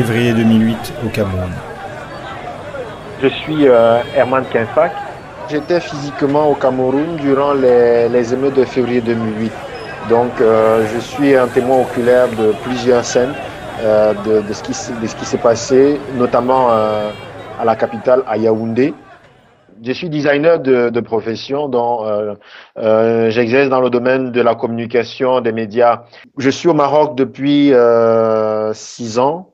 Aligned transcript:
février 0.00 0.32
2008 0.32 0.94
au 1.04 1.08
Cameroun. 1.10 1.52
Je 3.22 3.28
suis 3.28 3.68
euh, 3.68 4.00
Herman 4.16 4.44
Kinfak. 4.50 4.92
J'étais 5.50 5.78
physiquement 5.78 6.48
au 6.48 6.54
Cameroun 6.54 7.16
durant 7.16 7.52
les, 7.52 8.32
émeutes 8.32 8.54
de 8.54 8.64
février 8.64 9.02
2008. 9.02 9.52
Donc 10.08 10.30
euh, 10.40 10.86
je 10.94 11.00
suis 11.00 11.36
un 11.36 11.48
témoin 11.48 11.82
oculaire 11.82 12.28
de 12.28 12.52
plusieurs 12.64 13.04
scènes 13.04 13.34
euh, 13.82 14.14
de, 14.24 14.52
ce 14.54 14.62
qui, 14.62 14.72
s'est 14.72 15.36
passé, 15.36 16.00
notamment 16.16 16.70
à 16.70 17.64
la 17.66 17.76
capitale, 17.76 18.22
à 18.26 18.38
Yaoundé. 18.38 18.94
Je 19.82 19.92
suis 19.92 20.08
designer 20.08 20.60
de, 20.60 21.00
profession, 21.00 21.68
dont 21.68 22.06
j'exerce 23.28 23.68
dans 23.68 23.80
le 23.82 23.90
domaine 23.90 24.32
de 24.32 24.40
la 24.40 24.54
communication, 24.54 25.42
des 25.42 25.52
médias. 25.52 26.04
Je 26.38 26.48
suis 26.48 26.68
au 26.68 26.74
Maroc 26.74 27.16
depuis 27.16 27.74
six 28.72 29.18
ans 29.18 29.49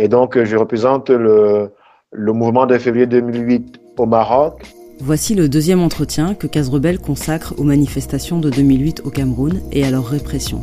et 0.00 0.08
donc 0.08 0.42
je 0.42 0.56
représente 0.56 1.10
le, 1.10 1.70
mouvement 2.16 2.66
de 2.66 2.78
février 2.78 3.06
2008 3.06 3.80
au 3.98 4.06
Maroc. 4.06 4.62
Voici 4.98 5.34
le 5.34 5.48
deuxième 5.48 5.80
entretien 5.80 6.34
que 6.34 6.46
Rebelle 6.70 6.98
consacre 6.98 7.54
aux 7.58 7.64
manifestations 7.64 8.38
de 8.38 8.48
2008 8.48 9.02
au 9.04 9.10
Cameroun 9.10 9.60
et 9.72 9.84
à 9.84 9.90
leur 9.90 10.06
répression. 10.06 10.62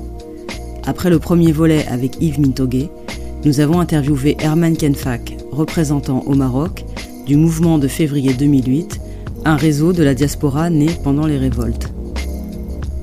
Après 0.88 1.12
le 1.12 1.20
premier 1.20 1.52
volet 1.52 1.86
avec 1.88 2.20
Yves 2.20 2.40
Mintogué, 2.40 2.90
nous 3.46 3.60
avons 3.60 3.80
interviewé 3.80 4.38
Herman 4.40 4.76
Kenfak, 4.76 5.38
représentant 5.52 6.24
au 6.26 6.34
Maroc 6.34 6.84
du 7.28 7.36
mouvement 7.36 7.78
de 7.78 7.88
février 7.88 8.34
2008, 8.34 9.00
un 9.46 9.56
réseau 9.56 9.94
de 9.94 10.02
la 10.02 10.16
diaspora 10.16 10.72
né 10.72 10.88
pendant 11.04 11.28
les 11.28 11.38
révoltes. 11.38 11.94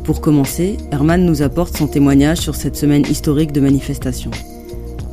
Pour 0.02 0.20
commencer, 0.20 0.78
Herman 0.90 1.24
nous 1.24 1.42
apporte 1.42 1.76
son 1.76 1.86
témoignage 1.86 2.38
sur 2.38 2.56
cette 2.56 2.76
semaine 2.76 3.06
historique 3.08 3.52
de 3.52 3.60
manifestations. 3.60 4.32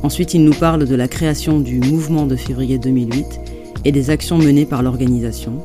Ensuite, 0.02 0.34
il 0.34 0.44
nous 0.44 0.54
parle 0.54 0.86
de 0.86 0.94
la 0.96 1.06
création 1.06 1.60
du 1.60 1.78
mouvement 1.78 2.26
de 2.26 2.34
février 2.34 2.78
2008 2.78 3.40
et 3.84 3.92
des 3.92 4.10
actions 4.10 4.36
menées 4.36 4.66
par 4.66 4.82
l'organisation. 4.82 5.64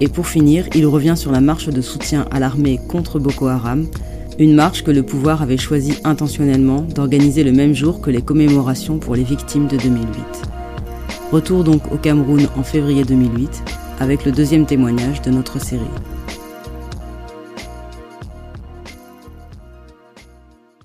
Et 0.00 0.08
pour 0.08 0.26
finir, 0.26 0.66
il 0.74 0.86
revient 0.86 1.14
sur 1.16 1.32
la 1.32 1.40
marche 1.40 1.68
de 1.68 1.80
soutien 1.80 2.26
à 2.30 2.38
l'armée 2.38 2.78
contre 2.88 3.18
Boko 3.18 3.46
Haram, 3.46 3.86
une 4.38 4.54
marche 4.54 4.82
que 4.84 4.90
le 4.90 5.02
pouvoir 5.02 5.40
avait 5.42 5.56
choisi 5.56 5.94
intentionnellement 6.04 6.82
d'organiser 6.82 7.44
le 7.44 7.52
même 7.52 7.74
jour 7.74 8.00
que 8.00 8.10
les 8.10 8.22
commémorations 8.22 8.98
pour 8.98 9.14
les 9.14 9.24
victimes 9.24 9.68
de 9.68 9.76
2008. 9.76 10.06
Retour 11.30 11.64
donc 11.64 11.90
au 11.92 11.96
Cameroun 11.96 12.46
en 12.56 12.62
février 12.62 13.04
2008 13.04 13.62
avec 14.00 14.24
le 14.24 14.32
deuxième 14.32 14.66
témoignage 14.66 15.22
de 15.22 15.30
notre 15.30 15.60
série. 15.60 15.80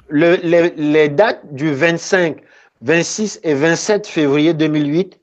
les, 0.10 1.10
dates 1.10 1.54
du 1.54 1.74
25 1.74 2.38
26 2.82 3.40
et 3.44 3.54
27 3.54 4.08
février 4.08 4.54
2008 4.54 5.20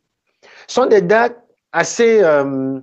sont 0.66 0.87
des 0.87 1.03
dates 1.03 1.37
assez... 1.72 2.22
Euh, 2.22 2.81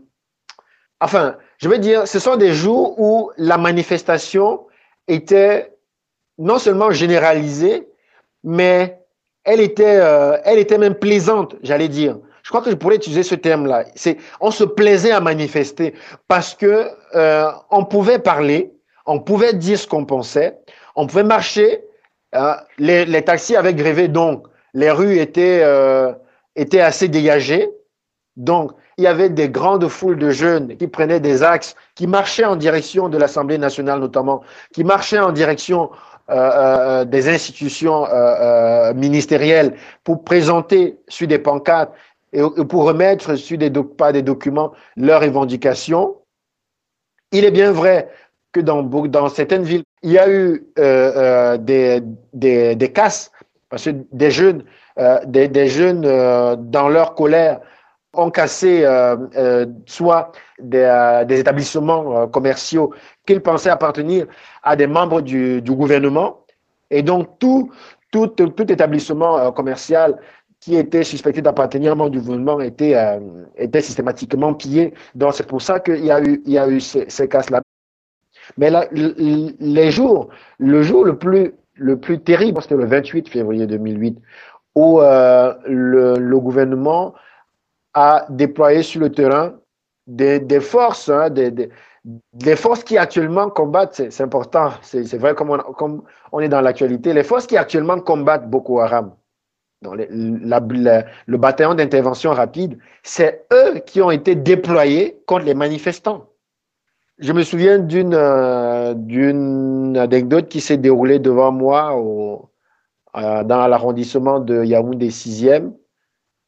enfin, 0.99 1.37
je 1.57 1.69
veux 1.69 1.77
dire, 1.77 2.07
ce 2.07 2.19
sont 2.19 2.35
des 2.35 2.53
jours 2.53 2.99
où 2.99 3.31
la 3.37 3.57
manifestation 3.57 4.65
était 5.07 5.73
non 6.37 6.57
seulement 6.57 6.91
généralisée, 6.91 7.87
mais 8.43 8.99
elle 9.43 9.59
était, 9.59 9.99
euh, 9.99 10.37
elle 10.43 10.59
était 10.59 10.77
même 10.77 10.95
plaisante, 10.95 11.55
j'allais 11.63 11.87
dire. 11.87 12.17
Je 12.43 12.49
crois 12.49 12.61
que 12.61 12.71
je 12.71 12.75
pourrais 12.75 12.95
utiliser 12.95 13.23
ce 13.23 13.35
terme-là. 13.35 13.85
C'est, 13.95 14.17
on 14.39 14.49
se 14.49 14.63
plaisait 14.63 15.11
à 15.11 15.19
manifester 15.19 15.93
parce 16.27 16.55
que 16.55 16.87
euh, 17.15 17.51
on 17.69 17.85
pouvait 17.85 18.19
parler, 18.19 18.73
on 19.05 19.19
pouvait 19.19 19.53
dire 19.53 19.77
ce 19.77 19.87
qu'on 19.87 20.05
pensait, 20.05 20.57
on 20.95 21.05
pouvait 21.05 21.23
marcher. 21.23 21.83
les, 22.79 23.05
les 23.05 23.21
taxis 23.23 23.55
avaient 23.55 23.73
grévé 23.73 24.07
donc 24.07 24.47
les 24.73 24.91
rues 24.91 25.17
étaient, 25.17 25.61
euh, 25.63 26.13
étaient 26.55 26.81
assez 26.81 27.07
dégagées. 27.07 27.69
Donc, 28.37 28.71
il 28.97 29.03
y 29.03 29.07
avait 29.07 29.29
des 29.29 29.49
grandes 29.49 29.87
foules 29.87 30.17
de 30.17 30.29
jeunes 30.29 30.77
qui 30.77 30.87
prenaient 30.87 31.19
des 31.19 31.43
axes, 31.43 31.75
qui 31.95 32.07
marchaient 32.07 32.45
en 32.45 32.55
direction 32.55 33.09
de 33.09 33.17
l'Assemblée 33.17 33.57
nationale 33.57 33.99
notamment, 33.99 34.41
qui 34.73 34.83
marchaient 34.83 35.19
en 35.19 35.31
direction 35.31 35.91
euh, 36.29 36.33
euh, 36.35 37.05
des 37.05 37.27
institutions 37.27 38.05
ministérielles 38.95 39.75
pour 40.03 40.23
présenter 40.23 40.97
sur 41.07 41.27
des 41.27 41.39
pancartes 41.39 41.91
et, 42.31 42.41
pour 42.41 42.85
remettre 42.85 43.35
sur 43.35 43.57
des, 43.57 43.69
pas 43.71 44.13
des 44.13 44.21
documents 44.21 44.71
leurs 44.95 45.21
revendications. 45.21 46.15
Il 47.33 47.43
est 47.43 47.51
bien 47.51 47.71
vrai 47.71 48.09
que 48.53 48.59
dans, 48.59 49.29
certaines 49.29 49.63
villes, 49.63 49.83
il 50.03 50.11
y 50.11 50.19
a 50.19 50.29
eu 50.29 50.65
des, 50.75 52.01
des, 52.33 52.75
des 52.75 52.91
casses 52.91 53.31
parce 53.71 53.85
que 53.85 53.91
des 54.11 54.29
jeunes, 54.29 54.63
euh, 54.99 55.19
des, 55.25 55.67
jeunes 55.67 56.03
euh, 56.05 56.57
dans 56.57 56.89
leur 56.89 57.15
colère 57.15 57.61
ont 58.13 58.29
cassé 58.29 58.81
euh, 58.83 59.65
soit 59.85 60.33
des, 60.59 61.25
établissements 61.29 62.27
commerciaux 62.27 62.93
qu'ils 63.25 63.41
pensaient 63.41 63.69
appartenir 63.69 64.27
à 64.61 64.75
des 64.75 64.87
membres 64.87 65.21
du, 65.21 65.61
gouvernement. 65.65 66.41
Et 66.89 67.01
donc, 67.01 67.39
tout, 67.39 67.71
tout, 68.11 68.27
tout 68.27 68.71
établissement 68.71 69.49
commercial 69.53 70.19
qui 70.59 70.75
était 70.75 71.05
suspecté 71.05 71.41
d'appartenir 71.41 71.91
à 71.91 71.93
un 71.93 71.95
membre 71.95 72.11
du 72.11 72.19
gouvernement 72.19 72.59
était, 72.59 72.93
systématiquement 73.79 74.53
pillé. 74.53 74.93
Donc, 75.15 75.33
c'est 75.33 75.47
pour 75.47 75.61
ça 75.61 75.79
qu'il 75.79 76.03
y 76.03 76.11
a 76.11 76.21
eu, 76.21 76.41
il 76.45 76.51
y 76.51 76.57
a 76.57 76.67
eu 76.67 76.81
ces, 76.81 77.09
ces 77.09 77.29
cas-là. 77.29 77.61
Mais 78.57 78.69
là, 78.69 78.85
les 78.91 79.91
jours, 79.91 80.27
le 80.59 80.81
jour 80.83 81.05
le 81.05 81.17
plus 81.17 81.53
le 81.81 81.97
plus 81.97 82.19
terrible, 82.19 82.61
c'était 82.61 82.75
le 82.75 82.85
28 82.85 83.27
février 83.27 83.65
2008, 83.65 84.19
où 84.75 85.01
euh, 85.01 85.53
le, 85.65 86.39
gouvernement 86.39 87.13
a 87.93 88.25
déployé 88.29 88.83
sur 88.83 89.01
le 89.01 89.11
terrain 89.11 89.53
des, 90.05 90.59
forces, 90.59 91.09
hein, 91.09 91.29
des, 91.29 92.55
forces 92.55 92.83
qui 92.83 92.97
actuellement 92.97 93.49
combattent, 93.49 93.95
c'est 94.09 94.23
important, 94.23 94.69
c'est 94.81 95.17
vrai 95.17 95.33
comme 95.33 96.03
on, 96.31 96.39
est 96.39 96.49
dans 96.49 96.61
l'actualité, 96.61 97.13
les 97.13 97.23
forces 97.23 97.47
qui 97.47 97.57
actuellement 97.57 97.99
combattent 97.99 98.49
Boko 98.49 98.79
Haram, 98.79 99.13
le 99.83 101.37
bataillon 101.37 101.73
d'intervention 101.73 102.31
rapide, 102.31 102.77
c'est 103.01 103.45
eux 103.51 103.79
qui 103.85 104.01
ont 104.01 104.11
été 104.11 104.35
déployés 104.35 105.19
contre 105.25 105.45
les 105.45 105.55
manifestants. 105.55 106.27
Je 107.21 107.33
me 107.33 107.43
souviens 107.43 107.77
d'une 107.77 108.15
euh, 108.15 108.95
d'une 108.95 109.95
anecdote 109.95 110.47
qui 110.49 110.59
s'est 110.59 110.77
déroulée 110.77 111.19
devant 111.19 111.51
moi 111.51 111.95
au, 111.95 112.49
euh, 113.15 113.43
dans 113.43 113.67
l'arrondissement 113.67 114.39
de 114.39 114.63
Yaoundé 114.63 115.09
6e, 115.09 115.71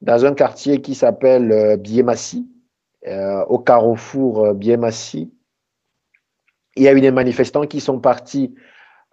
dans 0.01 0.25
un 0.25 0.33
quartier 0.33 0.81
qui 0.81 0.95
s'appelle 0.95 1.51
euh, 1.51 1.77
Biemassi, 1.77 2.49
au 3.49 3.59
carrefour 3.59 4.55
Biemassi. 4.55 5.31
Il 6.75 6.83
y 6.83 6.87
a 6.87 6.93
eu 6.93 7.01
des 7.01 7.11
manifestants 7.11 7.67
qui 7.67 7.79
sont 7.79 7.99
partis. 7.99 8.55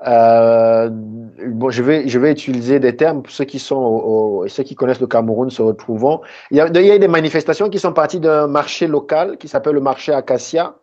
bon, 0.01 1.69
je 1.69 1.83
vais, 1.83 2.09
je 2.09 2.19
vais 2.19 2.33
utiliser 2.33 2.81
des 2.81 2.97
termes 2.97 3.23
pour 3.23 3.33
ceux 3.33 3.45
qui 3.45 3.59
sont, 3.59 4.47
ceux 4.49 4.63
qui 4.63 4.75
connaissent 4.75 5.01
le 5.01 5.09
Cameroun 5.09 5.51
se 5.51 5.61
retrouvent. 5.61 6.21
Il 6.51 6.57
y, 6.57 6.61
a, 6.61 6.69
il 6.69 6.87
y 6.87 6.91
a 6.91 6.97
eu 6.97 6.99
des 6.99 7.09
manifestations 7.09 7.69
qui 7.69 7.79
sont 7.79 7.93
parties 7.93 8.21
d'un 8.21 8.47
marché 8.47 8.87
local 8.87 9.37
qui 9.37 9.49
s'appelle 9.49 9.75
le 9.75 9.81
marché 9.81 10.15
Acacia 10.15 10.80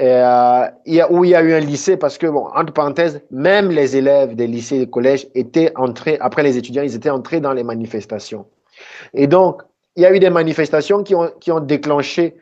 euh, 0.00 0.68
où 1.10 1.24
il 1.24 1.30
y 1.30 1.34
a 1.34 1.42
eu 1.42 1.52
un 1.52 1.60
lycée 1.60 1.96
parce 1.96 2.18
que, 2.18 2.26
bon, 2.26 2.46
entre 2.54 2.72
parenthèses, 2.72 3.20
même 3.30 3.70
les 3.70 3.96
élèves 3.96 4.36
des 4.36 4.46
lycées 4.46 4.76
et 4.76 4.78
des 4.80 4.90
collèges 4.90 5.26
étaient 5.34 5.72
entrés, 5.76 6.18
après 6.20 6.42
les 6.42 6.56
étudiants, 6.56 6.82
ils 6.82 6.94
étaient 6.94 7.10
entrés 7.10 7.40
dans 7.40 7.52
les 7.52 7.64
manifestations. 7.64 8.46
Et 9.14 9.26
donc, 9.26 9.62
il 9.96 10.02
y 10.02 10.06
a 10.06 10.14
eu 10.14 10.20
des 10.20 10.30
manifestations 10.30 11.02
qui 11.02 11.14
ont, 11.14 11.32
qui 11.40 11.50
ont 11.50 11.60
déclenché, 11.60 12.36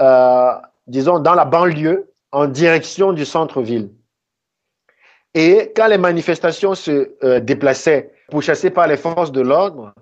euh, 0.00 0.52
disons, 0.86 1.18
dans 1.18 1.34
la 1.34 1.44
banlieue, 1.44 2.12
en 2.30 2.46
direction 2.46 3.12
du 3.12 3.24
centre-ville. 3.24 3.90
Et 5.34 5.72
quand 5.74 5.88
les 5.88 5.98
manifestations 5.98 6.74
se 6.74 7.10
euh, 7.24 7.40
déplaçaient, 7.40 8.12
pourchassées 8.30 8.70
par 8.70 8.86
les 8.86 8.96
forces 8.96 9.32
de 9.32 9.40
l'ordre, 9.40 9.94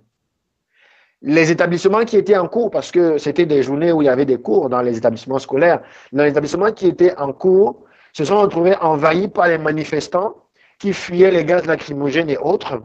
les 1.26 1.50
établissements 1.50 2.04
qui 2.04 2.16
étaient 2.16 2.36
en 2.36 2.46
cours, 2.46 2.70
parce 2.70 2.92
que 2.92 3.18
c'était 3.18 3.46
des 3.46 3.64
journées 3.64 3.90
où 3.90 4.00
il 4.00 4.04
y 4.04 4.08
avait 4.08 4.24
des 4.24 4.40
cours 4.40 4.68
dans 4.68 4.80
les 4.80 4.96
établissements 4.96 5.40
scolaires, 5.40 5.82
dans 6.12 6.22
les 6.22 6.30
établissements 6.30 6.70
qui 6.70 6.86
étaient 6.86 7.16
en 7.18 7.32
cours 7.32 7.84
se 8.12 8.24
sont 8.24 8.40
retrouvés 8.40 8.76
envahis 8.80 9.26
par 9.26 9.48
les 9.48 9.58
manifestants 9.58 10.36
qui 10.78 10.92
fuyaient 10.92 11.32
les 11.32 11.44
gaz 11.44 11.66
lacrymogènes 11.66 12.30
et 12.30 12.38
autres. 12.38 12.80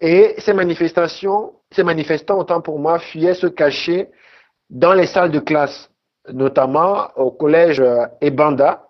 Et 0.00 0.34
ces 0.38 0.54
manifestations, 0.54 1.52
ces 1.70 1.84
manifestants, 1.84 2.38
autant 2.38 2.62
pour 2.62 2.78
moi, 2.78 2.98
fuyaient 2.98 3.34
se 3.34 3.46
cacher 3.46 4.08
dans 4.70 4.94
les 4.94 5.06
salles 5.06 5.30
de 5.30 5.40
classe, 5.40 5.90
notamment 6.32 7.08
au 7.16 7.30
collège 7.30 7.80
euh, 7.80 8.06
Ebanda, 8.22 8.86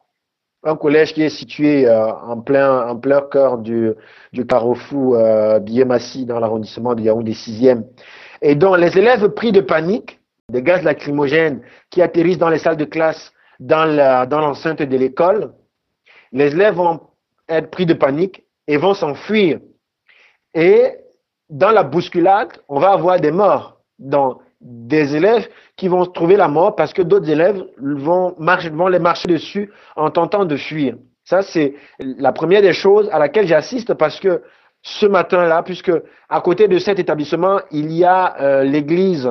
un 0.62 0.76
collège 0.76 1.12
qui 1.12 1.22
est 1.22 1.28
situé 1.28 1.88
euh, 1.88 2.12
en 2.12 2.40
plein 2.40 3.20
cœur 3.32 3.58
du, 3.58 3.90
du 4.32 4.46
carrefour 4.46 5.16
euh, 5.16 5.58
Biémassi 5.58 6.24
dans 6.24 6.38
l'arrondissement 6.38 6.94
de 6.94 7.02
Yaoundé 7.02 7.32
6e. 7.32 7.82
Et 8.48 8.54
donc, 8.54 8.78
les 8.78 8.96
élèves 8.96 9.28
pris 9.30 9.50
de 9.50 9.60
panique, 9.60 10.20
des 10.52 10.62
gaz 10.62 10.84
lacrymogènes 10.84 11.62
qui 11.90 12.00
atterrissent 12.00 12.38
dans 12.38 12.48
les 12.48 12.60
salles 12.60 12.76
de 12.76 12.84
classe, 12.84 13.32
dans 13.58 14.28
l'enceinte 14.30 14.82
de 14.82 14.96
l'école, 14.96 15.52
les 16.30 16.52
élèves 16.52 16.74
vont 16.74 17.00
être 17.48 17.72
pris 17.72 17.86
de 17.86 17.94
panique 17.94 18.44
et 18.68 18.76
vont 18.76 18.94
s'enfuir. 18.94 19.58
Et 20.54 20.92
dans 21.50 21.72
la 21.72 21.82
bousculade, 21.82 22.52
on 22.68 22.78
va 22.78 22.92
avoir 22.92 23.18
des 23.18 23.32
morts, 23.32 23.80
dans 23.98 24.38
des 24.60 25.16
élèves 25.16 25.48
qui 25.74 25.88
vont 25.88 26.06
trouver 26.06 26.36
la 26.36 26.46
mort 26.46 26.76
parce 26.76 26.92
que 26.92 27.02
d'autres 27.02 27.28
élèves 27.28 27.64
vont, 27.78 28.36
vont 28.38 28.86
les 28.86 29.00
marcher 29.00 29.26
dessus 29.26 29.72
en 29.96 30.08
tentant 30.10 30.44
de 30.44 30.56
fuir. 30.56 30.94
Ça, 31.24 31.42
c'est 31.42 31.74
la 31.98 32.30
première 32.30 32.62
des 32.62 32.72
choses 32.72 33.08
à 33.10 33.18
laquelle 33.18 33.48
j'assiste 33.48 33.94
parce 33.94 34.20
que 34.20 34.40
ce 34.86 35.04
matin-là, 35.04 35.64
puisque 35.64 35.90
à 36.28 36.40
côté 36.40 36.68
de 36.68 36.78
cet 36.78 37.00
établissement, 37.00 37.58
il 37.72 37.92
y 37.92 38.04
a 38.04 38.40
euh, 38.40 38.62
l'église, 38.62 39.28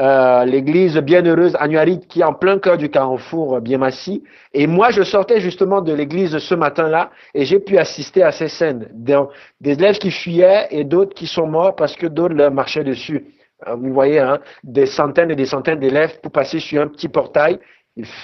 euh, 0.00 0.44
l'église 0.44 0.98
bienheureuse 0.98 1.56
Annuarite 1.60 2.08
qui 2.08 2.20
est 2.20 2.24
en 2.24 2.34
plein 2.34 2.58
cœur 2.58 2.76
du 2.76 2.90
carrefour 2.90 3.60
Biemassi. 3.60 4.24
Et 4.52 4.66
moi, 4.66 4.90
je 4.90 5.04
sortais 5.04 5.38
justement 5.38 5.82
de 5.82 5.92
l'église 5.92 6.38
ce 6.38 6.54
matin-là 6.56 7.10
et 7.32 7.44
j'ai 7.44 7.60
pu 7.60 7.78
assister 7.78 8.24
à 8.24 8.32
ces 8.32 8.48
scènes. 8.48 8.88
Des, 8.92 9.14
élèves 9.60 9.98
qui 9.98 10.10
fuyaient 10.10 10.66
et 10.72 10.82
d'autres 10.82 11.14
qui 11.14 11.28
sont 11.28 11.46
morts 11.46 11.76
parce 11.76 11.94
que 11.94 12.08
d'autres 12.08 12.34
leur 12.34 12.50
marchaient 12.50 12.82
dessus. 12.82 13.24
Euh, 13.68 13.76
vous 13.76 13.92
voyez, 13.92 14.18
hein, 14.18 14.40
des 14.64 14.86
centaines 14.86 15.30
et 15.30 15.36
des 15.36 15.46
centaines 15.46 15.78
d'élèves 15.78 16.18
pour 16.20 16.32
passer 16.32 16.58
sur 16.58 16.82
un 16.82 16.88
petit 16.88 17.08
portail. 17.08 17.60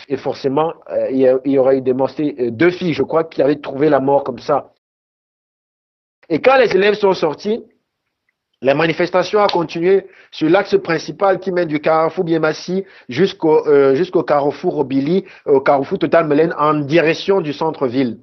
Et 0.09 0.17
forcément, 0.17 0.73
euh, 0.91 1.09
il 1.11 1.53
y 1.53 1.59
aurait 1.59 1.79
eu 1.79 1.81
des. 1.81 1.93
Euh, 1.93 2.51
deux 2.51 2.71
filles, 2.71 2.95
je 2.95 3.03
crois, 3.03 3.25
qui 3.25 3.43
avaient 3.43 3.61
trouvé 3.61 3.89
la 3.89 4.01
mort 4.01 4.25
comme 4.25 4.39
ça. 4.39 4.74
Et 6.29 6.41
quand 6.41 6.57
les 6.57 6.75
élèves 6.75 6.95
sont 6.95 7.15
sortis, 7.15 7.63
la 8.63 8.75
manifestation 8.75 9.41
a 9.41 9.49
continué 9.49 10.07
sur 10.31 10.49
l'axe 10.49 10.77
principal 10.79 11.39
qui 11.39 11.53
mène 11.53 11.69
du 11.69 11.81
carrefour 11.81 12.25
Biemassi 12.25 12.85
jusqu'au 13.09 13.63
jusqu'au 13.95 14.23
carrefour 14.23 14.79
Obili, 14.79 15.25
au 15.45 15.61
carrefour 15.61 15.99
Total 15.99 16.27
Melaine 16.27 16.55
en 16.59 16.75
direction 16.75 17.41
du 17.43 17.53
centre-ville. 17.53 18.19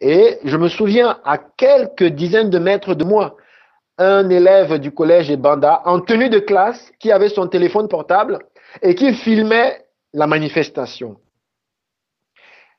Et 0.00 0.38
je 0.44 0.56
me 0.56 0.68
souviens 0.68 1.18
à 1.24 1.38
quelques 1.38 2.04
dizaines 2.04 2.50
de 2.50 2.58
mètres 2.58 2.94
de 2.94 3.04
moi, 3.04 3.36
un 3.98 4.28
élève 4.30 4.78
du 4.78 4.92
collège 4.92 5.34
Banda 5.36 5.82
en 5.84 6.00
tenue 6.00 6.28
de 6.28 6.38
classe 6.38 6.92
qui 6.98 7.10
avait 7.10 7.28
son 7.28 7.46
téléphone 7.48 7.88
portable 7.88 8.38
et 8.80 8.94
qui 8.94 9.12
filmait 9.12 9.84
la 10.12 10.26
manifestation. 10.26 11.16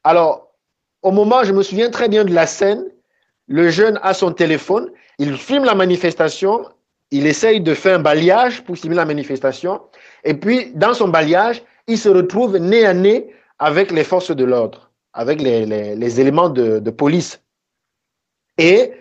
Alors, 0.03 0.49
au 1.01 1.11
moment, 1.11 1.43
je 1.43 1.53
me 1.53 1.63
souviens 1.63 1.89
très 1.89 2.09
bien 2.09 2.23
de 2.23 2.33
la 2.33 2.47
scène, 2.47 2.85
le 3.47 3.69
jeune 3.69 3.99
a 4.01 4.13
son 4.13 4.31
téléphone, 4.31 4.89
il 5.19 5.37
filme 5.37 5.65
la 5.65 5.75
manifestation, 5.75 6.65
il 7.11 7.27
essaye 7.27 7.61
de 7.61 7.73
faire 7.73 7.99
un 7.99 8.01
balayage 8.01 8.63
pour 8.63 8.77
filmer 8.77 8.95
la 8.95 9.05
manifestation, 9.05 9.81
et 10.23 10.33
puis 10.33 10.71
dans 10.73 10.93
son 10.93 11.09
balayage, 11.09 11.61
il 11.87 11.97
se 11.97 12.09
retrouve 12.09 12.57
nez 12.57 12.85
à 12.85 12.93
nez 12.93 13.33
avec 13.59 13.91
les 13.91 14.03
forces 14.03 14.31
de 14.31 14.45
l'ordre, 14.45 14.89
avec 15.13 15.41
les, 15.41 16.19
éléments 16.19 16.49
de, 16.49 16.89
police. 16.89 17.41
Et 18.57 18.93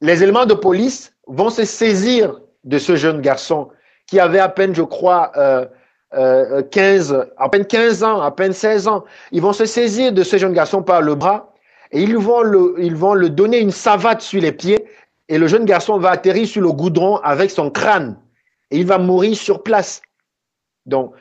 les 0.00 0.22
éléments 0.22 0.46
de 0.46 0.54
police 0.54 1.14
vont 1.26 1.50
se 1.50 1.64
saisir 1.64 2.38
de 2.64 2.78
ce 2.78 2.96
jeune 2.96 3.20
garçon 3.20 3.70
qui 4.06 4.20
avait 4.20 4.38
à 4.38 4.48
peine, 4.48 4.74
je 4.74 4.82
crois, 4.82 5.32
euh, 5.36 5.66
euh, 6.14 6.62
15, 6.62 7.26
à 7.36 7.48
peine 7.48 7.66
15 7.66 8.04
ans, 8.04 8.20
à 8.20 8.30
peine 8.30 8.52
16 8.52 8.86
ans. 8.86 9.04
Ils 9.32 9.42
vont 9.42 9.52
se 9.52 9.64
saisir 9.64 10.12
de 10.12 10.22
ce 10.22 10.36
jeune 10.36 10.52
garçon 10.52 10.82
par 10.82 11.02
le 11.02 11.14
bras 11.14 11.52
et 11.92 12.02
ils 12.02 12.16
vont 12.16 12.42
le, 12.42 12.74
ils 12.78 12.96
vont 12.96 13.14
le 13.14 13.30
donner 13.30 13.60
une 13.60 13.70
savate 13.70 14.22
sur 14.22 14.40
les 14.40 14.52
pieds 14.52 14.86
et 15.28 15.38
le 15.38 15.46
jeune 15.46 15.64
garçon 15.64 15.98
va 15.98 16.10
atterrir 16.10 16.46
sur 16.46 16.62
le 16.62 16.72
goudron 16.72 17.16
avec 17.18 17.50
son 17.50 17.70
crâne 17.70 18.16
et 18.70 18.78
il 18.78 18.86
va 18.86 18.98
mourir 18.98 19.36
sur 19.36 19.62
place. 19.62 20.02
Donc, 20.86 21.14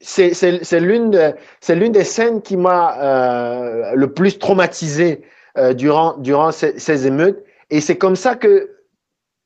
c'est 0.00 0.80
l'une 0.80 1.10
des 1.10 2.04
scènes 2.04 2.42
qui 2.42 2.56
m'a 2.56 2.98
euh, 2.98 3.92
le 3.94 4.12
plus 4.12 4.38
traumatisé 4.38 5.22
euh, 5.56 5.74
durant, 5.74 6.16
durant 6.18 6.52
ces, 6.52 7.06
émeutes. 7.06 7.42
Et 7.70 7.80
c'est 7.80 7.96
comme 7.96 8.16
ça 8.16 8.36
que 8.36 8.76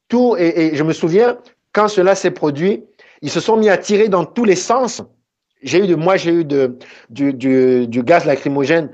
tout, 0.08 0.36
et, 0.38 0.72
je 0.74 0.82
me 0.82 0.92
souviens, 0.92 1.38
quand 1.72 1.88
cela 1.88 2.14
s'est 2.14 2.30
produit, 2.30 2.84
ils 3.22 3.30
se 3.30 3.40
sont 3.40 3.56
mis 3.56 3.70
à 3.70 3.78
tirer 3.78 4.08
dans 4.08 4.26
tous 4.26 4.44
les 4.44 4.56
sens. 4.56 5.02
J'ai 5.62 5.84
eu 5.84 5.86
de, 5.86 5.94
moi, 5.94 6.16
j'ai 6.16 6.32
eu 6.32 6.44
de, 6.44 6.76
du, 7.08 7.32
du, 7.32 7.86
du, 7.86 8.02
gaz 8.02 8.26
lacrymogène 8.26 8.90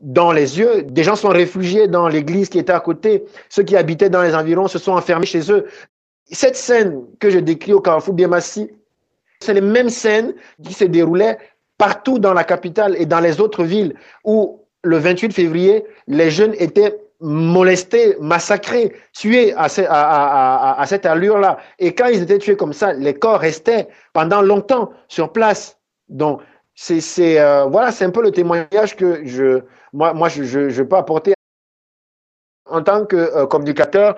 dans 0.00 0.32
les 0.32 0.58
yeux. 0.58 0.82
Des 0.82 1.02
gens 1.02 1.16
sont 1.16 1.28
réfugiés 1.28 1.88
dans 1.88 2.08
l'église 2.08 2.48
qui 2.48 2.58
était 2.58 2.72
à 2.72 2.80
côté. 2.80 3.24
Ceux 3.48 3.62
qui 3.62 3.76
habitaient 3.76 4.10
dans 4.10 4.22
les 4.22 4.34
environs 4.34 4.68
se 4.68 4.78
sont 4.78 4.92
enfermés 4.92 5.26
chez 5.26 5.50
eux. 5.50 5.66
Cette 6.30 6.56
scène 6.56 7.04
que 7.18 7.30
je 7.30 7.38
décris 7.38 7.72
au 7.72 7.80
Carrefour 7.80 8.14
Biamassi, 8.14 8.70
c'est 9.40 9.54
les 9.54 9.60
mêmes 9.60 9.88
scènes 9.88 10.34
qui 10.62 10.72
se 10.72 10.84
déroulaient 10.84 11.38
partout 11.78 12.18
dans 12.18 12.34
la 12.34 12.44
capitale 12.44 12.96
et 12.98 13.06
dans 13.06 13.20
les 13.20 13.40
autres 13.40 13.64
villes 13.64 13.94
où 14.24 14.60
le 14.82 14.98
28 14.98 15.32
février, 15.32 15.84
les 16.06 16.30
jeunes 16.30 16.54
étaient 16.58 16.98
molestés, 17.20 18.16
massacrés, 18.20 18.92
tués 19.12 19.52
à, 19.56 19.68
cette 20.86 21.06
allure-là. 21.06 21.58
Et 21.78 21.94
quand 21.94 22.06
ils 22.06 22.22
étaient 22.22 22.38
tués 22.38 22.56
comme 22.56 22.72
ça, 22.72 22.92
les 22.92 23.14
corps 23.14 23.40
restaient 23.40 23.88
pendant 24.12 24.40
longtemps 24.40 24.90
sur 25.08 25.32
place. 25.32 25.78
Donc, 26.08 26.40
c'est 26.74 27.40
euh, 27.40 27.64
voilà, 27.64 27.90
c'est 27.90 28.04
un 28.04 28.10
peu 28.10 28.22
le 28.22 28.30
témoignage 28.30 28.94
que 28.94 29.26
je, 29.26 29.62
moi, 29.98 30.12
moi 30.14 30.28
je, 30.28 30.44
je, 30.44 30.68
je 30.70 30.82
peux 30.82 30.96
apporter 30.96 31.34
en 32.66 32.82
tant 32.82 33.04
que 33.04 33.16
euh, 33.16 33.46
communicateur. 33.46 34.16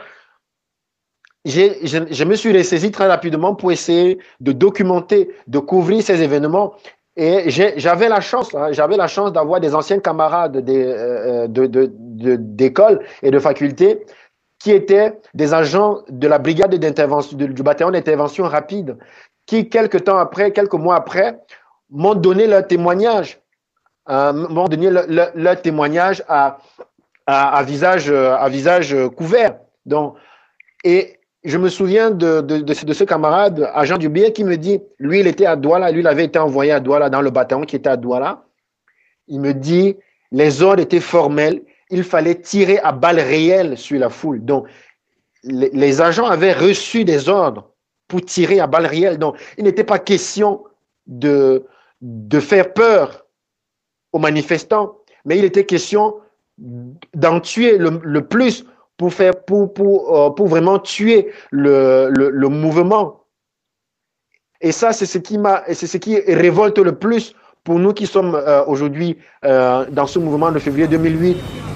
Je, 1.47 1.65
je, 2.11 2.25
me 2.25 2.35
suis 2.35 2.53
ressaisi 2.53 2.91
très 2.91 3.07
rapidement 3.07 3.55
pour 3.55 3.73
essayer 3.73 4.19
de 4.41 4.53
documenter, 4.53 5.35
de 5.47 5.59
couvrir 5.59 6.03
ces 6.03 6.21
événements 6.21 6.75
et 7.17 7.49
j'avais 7.49 8.11
la 8.11 8.21
chance, 8.21 8.55
hein, 8.55 8.73
j'avais 8.73 8.99
la 8.99 9.09
chance 9.09 9.33
d'avoir 9.33 9.59
des 9.59 9.75
anciens 9.75 10.01
camarades 10.01 10.57
euh, 10.69 11.49
d'école 11.49 12.99
de, 12.99 13.03
de, 13.03 13.27
et 13.27 13.31
de 13.31 13.39
faculté 13.39 14.05
qui 14.59 14.71
étaient 14.73 15.19
des 15.33 15.55
agents 15.55 16.03
de 16.11 16.29
la 16.29 16.39
brigade 16.39 16.75
d'intervention, 16.75 17.39
du 17.39 17.63
bataillon 17.63 17.91
d'intervention 17.91 18.45
rapide, 18.45 18.99
qui 19.47 19.71
quelques 19.71 20.05
temps 20.05 20.19
après, 20.19 20.53
quelques 20.53 20.75
mois 20.75 20.97
après, 20.97 21.41
m'ont 21.89 22.15
donné 22.15 22.47
leur 22.47 22.67
témoignage, 22.67 23.41
euh, 24.09 24.33
m'ont 24.33 24.69
donné 24.69 24.91
leur, 24.91 25.63
témoignage 25.63 26.23
à, 26.29 26.59
à, 27.27 27.63
visage, 27.63 28.11
à 28.11 28.49
visage 28.49 28.97
couvert. 29.17 29.59
Donc, 29.87 30.17
et 30.85 31.21
je 31.45 31.59
me 31.59 31.69
souviens 31.69 32.11
de, 32.11 32.41
de, 32.41 32.59
de, 32.59 32.93
ce 32.93 33.05
camarade, 33.05 33.71
agent 33.75 33.99
du 33.99 34.09
billet, 34.09 34.33
qui 34.33 34.45
me 34.45 34.57
dit, 34.57 34.81
lui, 34.99 35.21
il 35.21 35.27
était 35.27 35.47
à 35.47 35.57
Douala, 35.57 35.91
lui, 35.91 36.01
il 36.01 36.07
avait 36.07 36.25
été 36.25 36.39
envoyé 36.39 36.73
à 36.73 36.81
Douala 36.81 37.09
dans 37.09 37.23
le 37.23 37.31
bataillon 37.31 37.63
qui 37.63 37.77
était 37.77 37.89
à 37.89 37.97
Douala. 37.97 38.45
Il 39.29 39.41
me 39.41 39.55
dit, 39.55 39.97
les 40.33 40.63
ordres 40.63 40.83
étaient 40.83 41.01
formels, 41.01 41.63
il 41.91 42.05
fallait 42.05 42.35
tirer 42.35 42.79
à 42.79 42.93
balles 42.93 43.21
réelles 43.21 43.79
sur 43.79 43.99
la 43.99 44.11
foule. 44.11 44.45
Donc, 44.45 44.67
les, 45.43 45.71
les 45.73 46.01
agents 46.01 46.27
avaient 46.27 46.53
reçu 46.53 47.05
des 47.05 47.29
ordres 47.29 47.71
pour 48.07 48.23
tirer 48.23 48.61
à 48.61 48.67
balles 48.67 48.87
réelles. 48.87 49.19
Donc, 49.19 49.37
il 49.57 49.65
n'était 49.65 49.85
pas 49.85 49.99
question 49.99 50.65
de, 51.07 51.65
de 52.03 52.41
faire 52.41 52.73
peur 52.75 53.25
aux 54.13 54.19
manifestants, 54.19 54.97
mais 55.25 55.39
il 55.39 55.45
était 55.45 55.65
question 55.65 56.17
d'en 57.15 57.41
tuer 57.41 57.79
le, 57.79 58.21
plus 58.21 58.65
pour, 58.97 59.13
faire, 59.13 59.45
pour, 59.45 59.73
pour, 59.73 60.17
euh, 60.17 60.31
pour 60.31 60.49
vraiment 60.49 60.79
tuer 60.79 61.33
le, 61.51 62.11
le, 62.11 62.49
mouvement. 62.49 63.25
Et 64.61 64.73
ça, 64.73 64.93
c'est 64.93 65.07
ce 65.07 65.19
qui 65.19 65.39
c'est 65.73 65.87
ce 65.87 65.97
qui 65.97 66.21
révolte 66.21 66.79
le 66.79 66.99
plus 66.99 67.35
pour 67.65 67.79
nous 67.79 67.93
qui 67.93 68.07
sommes 68.07 68.35
euh, 68.35 68.65
aujourd'hui 68.67 69.17
euh, 69.45 69.87
dans 69.91 70.07
ce 70.07 70.19
mouvement 70.19 70.53
de 70.53 70.59
février 70.59 70.87
2008. 70.87 71.70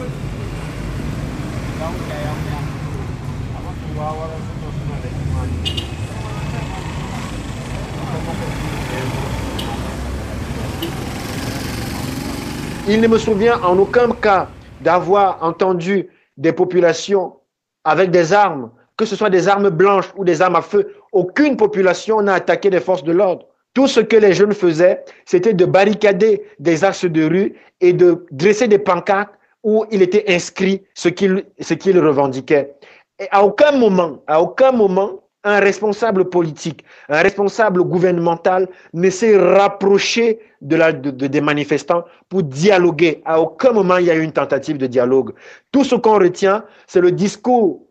Il 12.86 13.00
ne 13.00 13.08
me 13.08 13.16
souvient 13.16 13.58
en 13.62 13.78
aucun 13.78 14.10
cas 14.10 14.48
d'avoir 14.82 15.42
entendu 15.42 16.08
des 16.36 16.52
populations 16.52 17.36
avec 17.84 18.10
des 18.10 18.32
armes, 18.32 18.70
que 18.96 19.06
ce 19.06 19.16
soit 19.16 19.30
des 19.30 19.48
armes 19.48 19.70
blanches 19.70 20.12
ou 20.16 20.24
des 20.24 20.42
armes 20.42 20.56
à 20.56 20.60
feu, 20.62 20.94
aucune 21.12 21.56
population 21.56 22.20
n'a 22.20 22.34
attaqué 22.34 22.68
les 22.68 22.80
forces 22.80 23.02
de 23.02 23.12
l'ordre. 23.12 23.46
Tout 23.72 23.86
ce 23.86 24.00
que 24.00 24.16
les 24.16 24.34
jeunes 24.34 24.52
faisaient, 24.52 25.02
c'était 25.24 25.54
de 25.54 25.64
barricader 25.64 26.42
des 26.58 26.84
axes 26.84 27.06
de 27.06 27.24
rue 27.24 27.54
et 27.80 27.92
de 27.92 28.26
dresser 28.30 28.68
des 28.68 28.78
pancartes 28.78 29.32
où 29.62 29.86
il 29.90 30.02
était 30.02 30.24
inscrit 30.28 30.84
ce 30.94 31.08
qu'ils 31.08 31.46
ce 31.60 31.74
qu'ils 31.74 31.98
revendiquaient. 31.98 32.74
Et 33.18 33.26
à 33.30 33.44
aucun 33.44 33.72
moment, 33.72 34.22
à 34.26 34.42
aucun 34.42 34.72
moment, 34.72 35.23
un 35.44 35.60
responsable 35.60 36.28
politique, 36.30 36.84
un 37.08 37.22
responsable 37.22 37.84
gouvernemental 37.84 38.68
ne 38.94 39.10
s'est 39.10 39.36
rapproché 39.36 40.40
de 40.62 40.76
la, 40.76 40.92
de, 40.92 41.10
des 41.10 41.40
manifestants 41.40 42.04
pour 42.30 42.42
dialoguer. 42.42 43.22
À 43.26 43.40
aucun 43.40 43.72
moment 43.72 43.98
il 43.98 44.06
y 44.06 44.10
a 44.10 44.14
eu 44.14 44.22
une 44.22 44.32
tentative 44.32 44.78
de 44.78 44.86
dialogue. 44.86 45.34
Tout 45.70 45.84
ce 45.84 45.94
qu'on 45.94 46.18
retient, 46.18 46.64
c'est 46.86 47.00
le 47.00 47.12
discours 47.12 47.86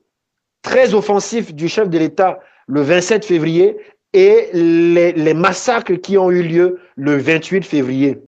très 0.64 0.94
offensif 0.96 1.54
du 1.54 1.68
chef 1.68 1.90
de 1.90 2.00
l'État 2.00 2.40
le 2.68 2.82
27 2.82 3.26
février 3.26 3.78
et 4.14 4.50
les, 4.54 5.12
les 5.12 5.34
massacres 5.34 5.94
qui 5.94 6.18
ont 6.18 6.32
eu 6.32 6.42
lieu 6.42 6.80
le 6.96 7.18
28 7.18 7.64
février. 7.64 8.20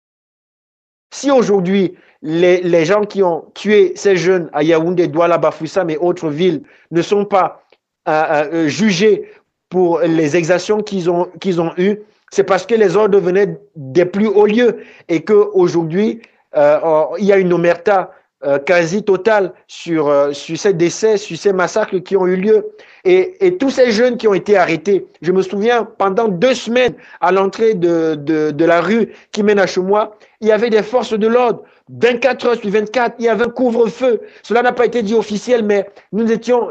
Si 1.12 1.30
aujourd'hui, 1.30 1.94
les, 2.22 2.60
les, 2.60 2.84
gens 2.84 3.02
qui 3.02 3.22
ont 3.22 3.50
tué 3.54 3.92
ces 3.94 4.16
jeunes 4.16 4.50
à 4.52 4.62
Yaoundé, 4.62 5.06
Douala, 5.06 5.38
Bafoussam 5.38 5.88
et 5.90 5.96
autres 5.96 6.28
villes 6.28 6.62
ne 6.90 7.02
sont 7.02 7.24
pas 7.24 7.65
euh, 8.08 8.68
jugés 8.68 9.30
pour 9.68 10.00
les 10.00 10.36
exactions 10.36 10.82
qu'ils 10.82 11.10
ont, 11.10 11.28
qu'ils 11.40 11.60
ont 11.60 11.72
eues, 11.76 11.98
c'est 12.30 12.44
parce 12.44 12.66
que 12.66 12.74
les 12.74 12.96
ordres 12.96 13.18
venaient 13.18 13.58
des 13.76 14.04
plus 14.04 14.26
hauts 14.26 14.46
lieux 14.46 14.78
et 15.08 15.22
qu'aujourd'hui, 15.22 16.22
euh, 16.56 17.04
il 17.18 17.24
y 17.24 17.32
a 17.32 17.38
une 17.38 17.52
omerta 17.52 18.12
euh, 18.44 18.58
quasi 18.58 19.02
totale 19.02 19.54
sur, 19.66 20.08
euh, 20.08 20.32
sur 20.32 20.58
ces 20.58 20.74
décès, 20.74 21.16
sur 21.16 21.38
ces 21.38 21.54
massacres 21.54 21.96
qui 21.98 22.16
ont 22.16 22.26
eu 22.26 22.36
lieu. 22.36 22.66
Et, 23.04 23.34
et, 23.46 23.56
tous 23.56 23.70
ces 23.70 23.90
jeunes 23.90 24.18
qui 24.18 24.28
ont 24.28 24.34
été 24.34 24.58
arrêtés, 24.58 25.06
je 25.22 25.32
me 25.32 25.40
souviens, 25.40 25.84
pendant 25.84 26.28
deux 26.28 26.54
semaines, 26.54 26.92
à 27.22 27.32
l'entrée 27.32 27.72
de, 27.72 28.14
de, 28.14 28.50
de, 28.50 28.64
la 28.66 28.82
rue 28.82 29.08
qui 29.32 29.42
mène 29.42 29.58
à 29.58 29.66
chez 29.66 29.80
moi, 29.80 30.18
il 30.42 30.48
y 30.48 30.52
avait 30.52 30.68
des 30.68 30.82
forces 30.82 31.14
de 31.14 31.26
l'ordre. 31.26 31.62
24 31.90 32.46
heures 32.46 32.56
sur 32.56 32.70
24, 32.70 33.16
il 33.18 33.26
y 33.26 33.28
avait 33.28 33.44
un 33.44 33.50
couvre-feu. 33.50 34.20
Cela 34.42 34.62
n'a 34.62 34.72
pas 34.72 34.86
été 34.86 35.02
dit 35.02 35.14
officiel, 35.14 35.64
mais 35.64 35.88
nous 36.12 36.32
étions, 36.32 36.70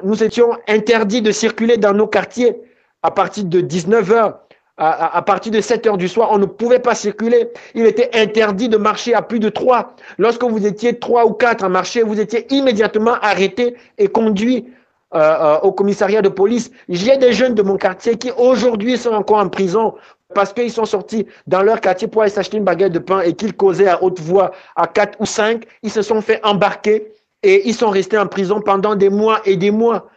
interdits 0.68 1.22
de 1.22 1.32
circuler 1.32 1.78
dans 1.78 1.94
nos 1.94 2.08
quartiers 2.08 2.56
à 3.02 3.12
partir 3.12 3.46
de 3.46 3.62
19 3.62 4.12
heures 4.12 4.40
à, 4.78 5.22
partir 5.22 5.54
de 5.54 5.62
7 5.62 5.88
heures 5.88 5.98
du 5.98 6.10
soir, 6.10 6.30
on 6.32 6.38
ne 6.38 6.46
pouvait 6.46 6.80
pas 6.80 6.96
circuler. 6.96 7.50
Il 7.76 7.86
était 7.86 8.10
interdit 8.14 8.68
de 8.68 8.76
marcher 8.76 9.14
à 9.14 9.22
plus 9.22 9.40
de 9.40 9.48
3. 9.48 9.96
Lorsque 10.18 10.44
vous 10.44 10.66
étiez 10.66 11.00
3 11.00 11.26
ou 11.26 11.32
4 11.32 11.64
à 11.64 11.70
marcher, 11.70 12.04
vous 12.04 12.20
étiez 12.20 12.54
immédiatement 12.54 13.14
arrêté 13.22 13.78
et 13.98 14.10
conduit 14.10 14.66
euh, 15.14 15.20
euh, 15.20 15.60
au 15.60 15.72
commissariat 15.72 16.22
de 16.22 16.28
police. 16.28 16.72
J'ai 16.90 17.16
des 17.16 17.32
jeunes 17.32 17.54
de 17.54 17.62
mon 17.62 17.78
quartier 17.78 18.18
qui 18.18 18.32
aujourd'hui 18.38 18.98
sont 18.98 19.14
encore 19.14 19.38
en 19.38 19.48
prison 19.48 19.94
parce 20.34 20.54
qu'ils 20.54 20.72
sont 20.72 20.86
sortis 20.86 21.28
dans 21.46 21.62
leur 21.62 21.82
quartier 21.82 22.08
pour 22.08 22.22
aller 22.24 22.32
s'acheter 22.32 22.58
une 22.58 22.64
baguette 22.64 22.94
de 22.94 23.00
pain 23.00 23.22
et 23.22 23.34
qu'ils 23.34 23.56
causaient 23.56 23.88
à 23.88 24.02
haute 24.02 24.20
voix 24.20 24.52
à 24.76 24.88
4 24.88 25.22
ou 25.22 25.26
5. 25.26 25.66
Ils 25.84 25.92
se 25.92 26.02
sont 26.02 26.22
fait 26.22 26.44
embarquer 26.44 27.14
et 27.44 27.68
ils 27.68 27.76
sont 27.76 27.90
restés 27.90 28.18
en 28.18 28.28
prison 28.28 28.62
pendant 28.62 28.96
des 28.96 29.10
mois 29.10 29.42
et 29.46 29.56
des 29.56 29.72
mois. 29.72 30.10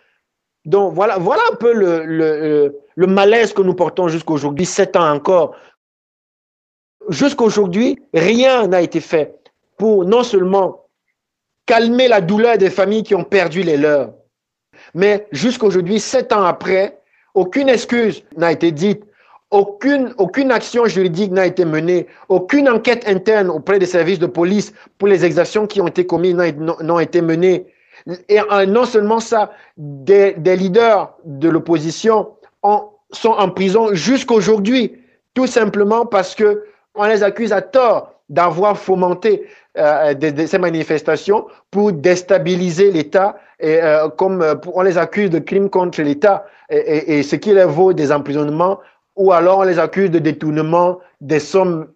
Donc 0.64 0.94
voilà, 0.94 1.18
voilà 1.18 1.42
un 1.52 1.56
peu 1.56 1.72
le, 1.72 2.04
le, 2.96 3.06
malaise 3.06 3.52
que 3.52 3.62
nous 3.62 3.74
portons 3.74 4.08
jusqu'aujourd'hui, 4.08 4.66
sept 4.66 4.96
ans 4.96 5.14
encore. 5.14 5.54
Jusqu'aujourd'hui, 7.08 7.98
rien 8.12 8.66
n'a 8.66 8.82
été 8.82 9.00
fait 9.00 9.34
pour 9.76 10.04
non 10.04 10.22
seulement 10.22 10.86
calmer 11.64 12.08
la 12.08 12.20
douleur 12.20 12.58
des 12.58 12.70
familles 12.70 13.02
qui 13.02 13.14
ont 13.14 13.24
perdu 13.24 13.62
les 13.62 13.76
leurs, 13.76 14.12
mais 14.94 15.26
jusqu'aujourd'hui, 15.32 16.00
sept 16.00 16.32
ans 16.32 16.44
après, 16.44 17.00
aucune 17.34 17.68
excuse 17.68 18.24
n'a 18.36 18.52
été 18.52 18.72
dite, 18.72 19.04
aucune, 19.50 20.12
aucune 20.18 20.52
action 20.52 20.86
juridique 20.86 21.32
n'a 21.32 21.46
été 21.46 21.64
menée, 21.64 22.06
aucune 22.28 22.68
enquête 22.68 23.08
interne 23.08 23.48
auprès 23.48 23.78
des 23.78 23.86
services 23.86 24.18
de 24.18 24.26
police 24.26 24.72
pour 24.98 25.08
les 25.08 25.24
exactions 25.24 25.66
qui 25.66 25.80
ont 25.80 25.88
été 25.88 26.06
commises 26.06 26.34
n'ont 26.34 26.98
été 26.98 27.22
menées. 27.22 27.66
Et 28.28 28.40
euh, 28.40 28.66
non 28.66 28.84
seulement 28.84 29.20
ça, 29.20 29.52
des, 29.76 30.34
leaders 30.44 31.14
de 31.24 31.48
l'opposition 31.48 32.28
sont 33.10 33.30
en 33.30 33.50
prison 33.50 33.94
jusqu'aujourd'hui, 33.94 35.02
tout 35.34 35.46
simplement 35.46 36.04
parce 36.04 36.34
que 36.34 36.64
on 36.94 37.04
les 37.04 37.22
accuse 37.22 37.52
à 37.52 37.62
tort 37.62 38.12
d'avoir 38.28 38.76
fomenté 38.76 39.46
euh, 39.78 40.14
ces 40.46 40.58
manifestations 40.58 41.46
pour 41.70 41.92
déstabiliser 41.92 42.90
l'État 42.90 43.38
et 43.60 43.82
euh, 43.82 44.08
comme 44.08 44.44
on 44.74 44.82
les 44.82 44.98
accuse 44.98 45.30
de 45.30 45.38
crimes 45.38 45.70
contre 45.70 46.02
l'État 46.02 46.46
et, 46.70 47.22
ce 47.22 47.36
qui 47.36 47.54
les 47.54 47.64
vaut 47.64 47.94
des 47.94 48.12
emprisonnements 48.12 48.78
ou 49.18 49.32
alors 49.32 49.58
on 49.58 49.64
les 49.64 49.78
accuse 49.78 50.10
de 50.10 50.18
détournement 50.18 50.98
des 51.20 51.40
sommes 51.40 51.88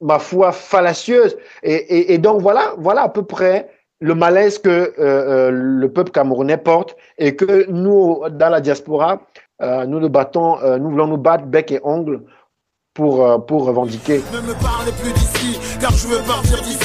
ma 0.00 0.18
foi 0.18 0.52
fallacieuses 0.52 1.36
et, 1.62 2.16
donc 2.18 2.40
voilà 2.40 2.74
voilà 2.78 3.02
à 3.02 3.08
peu 3.08 3.24
près 3.24 3.68
le 4.00 4.14
malaise 4.14 4.58
que 4.58 4.68
euh, 4.68 4.92
euh, 4.98 5.50
le 5.50 5.92
peuple 5.92 6.12
camerounais 6.12 6.56
porte 6.56 6.96
et 7.18 7.34
que 7.34 7.68
nous, 7.68 8.20
dans 8.30 8.48
la 8.48 8.60
diaspora, 8.60 9.20
euh, 9.60 9.86
nous 9.86 9.98
nous 9.98 10.08
battons, 10.08 10.58
nous 10.78 10.90
voulons 10.90 11.08
nous 11.08 11.16
battre 11.16 11.46
bec 11.46 11.72
et 11.72 11.80
ongle 11.82 12.22
pour, 12.94 13.44
pour 13.46 13.64
revendiquer. 13.64 14.22
Ne 14.32 14.40
me 14.40 14.54
parlez 14.62 14.92
plus 14.92 15.12
d'ici, 15.12 15.58
car 15.80 15.90
je 15.90 16.06
veux 16.06 16.22
partir 16.26 16.62
d'ici. 16.62 16.77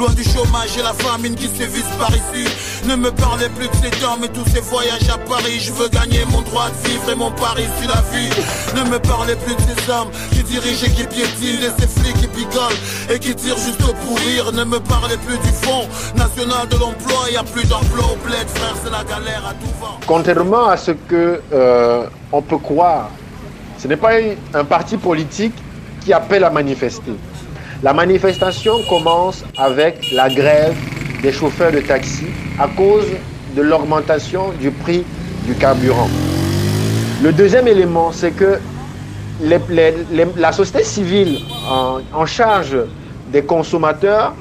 Loin 0.00 0.14
du 0.14 0.24
chômage 0.24 0.78
et 0.78 0.82
la 0.82 0.94
famine 0.94 1.34
qui 1.34 1.46
sévissent 1.46 1.94
par 1.98 2.08
ici. 2.08 2.48
Ne 2.86 2.96
me 2.96 3.10
parlez 3.10 3.50
plus 3.50 3.68
de 3.68 3.74
ces 3.74 3.90
temps, 4.00 4.16
mais 4.18 4.28
tous 4.28 4.46
ces 4.48 4.60
voyages 4.60 5.10
à 5.12 5.18
Paris. 5.18 5.60
Je 5.60 5.74
veux 5.74 5.90
gagner 5.90 6.24
mon 6.32 6.40
droit 6.40 6.70
de 6.70 6.88
vivre 6.88 7.10
et 7.12 7.14
mon 7.14 7.30
pari 7.32 7.64
sur 7.78 7.90
la 7.90 8.00
vie. 8.10 8.30
Ne 8.74 8.90
me 8.90 8.98
parlez 8.98 9.36
plus 9.36 9.54
de 9.54 9.60
ces 9.60 9.90
hommes 9.90 10.08
qui 10.30 10.42
dirigent 10.42 10.86
et 10.86 10.90
qui 10.90 11.04
piétinent, 11.04 11.66
et 11.66 11.82
ces 11.82 11.86
flics 11.86 12.16
qui 12.16 12.28
picolent 12.28 12.80
et 13.10 13.18
qui 13.18 13.34
tirent 13.34 13.58
juste 13.58 13.76
pour 13.76 14.16
rire. 14.20 14.50
Ne 14.54 14.64
me 14.64 14.80
parlez 14.80 15.18
plus 15.18 15.36
du 15.36 15.52
Fonds 15.60 15.86
national 16.16 16.66
de 16.68 16.78
l'emploi. 16.78 17.18
Il 17.28 17.32
n'y 17.32 17.36
a 17.36 17.42
plus 17.42 17.68
d'emploi 17.68 18.06
au 18.06 18.26
bled, 18.26 18.48
frère, 18.54 18.74
c'est 18.82 18.90
la 18.90 19.04
galère 19.04 19.44
à 19.46 19.52
tout 19.52 19.74
vent. 19.82 20.00
Contrairement 20.06 20.68
à 20.68 20.78
ce 20.78 20.92
que 20.92 21.42
euh, 21.52 22.06
on 22.32 22.40
peut 22.40 22.56
croire, 22.56 23.10
ce 23.76 23.86
n'est 23.86 23.98
pas 23.98 24.12
un 24.54 24.64
parti 24.64 24.96
politique 24.96 25.56
qui 26.02 26.14
appelle 26.14 26.44
à 26.44 26.48
manifester. 26.48 27.12
La 27.82 27.94
manifestation 27.94 28.82
commence 28.90 29.42
avec 29.56 30.12
la 30.12 30.28
grève 30.28 30.76
des 31.22 31.32
chauffeurs 31.32 31.72
de 31.72 31.80
taxi 31.80 32.26
à 32.58 32.68
cause 32.68 33.06
de 33.56 33.62
l'augmentation 33.62 34.50
du 34.60 34.70
prix 34.70 35.02
du 35.46 35.54
carburant. 35.54 36.08
Le 37.22 37.32
deuxième 37.32 37.66
élément, 37.68 38.12
c'est 38.12 38.32
que 38.32 38.58
la 39.42 40.52
société 40.52 40.84
civile 40.84 41.38
en, 42.12 42.26
charge 42.26 42.76
des 43.32 43.42
consommateurs 43.42 44.34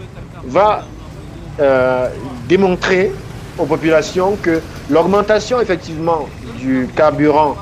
va 0.45 0.83
euh, 1.61 2.09
démontrer 2.49 3.13
aux 3.57 3.65
populations 3.65 4.37
que 4.41 4.59
l'augmentation 4.89 5.61
effectivement 5.61 6.27
du 6.57 6.89
carburant 6.93 7.55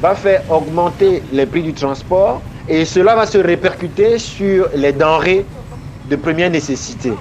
va 0.00 0.14
faire 0.14 0.42
augmenter 0.48 1.24
les 1.32 1.46
prix 1.46 1.62
du 1.64 1.74
transport 1.74 2.40
et 2.68 2.84
cela 2.84 3.14
va 3.14 3.26
se 3.26 3.38
répercuter 3.38 4.18
sur 4.18 4.68
les 4.74 4.92
denrées 4.92 5.44
de 6.10 6.16
première 6.16 6.50
nécessité. 6.50 7.12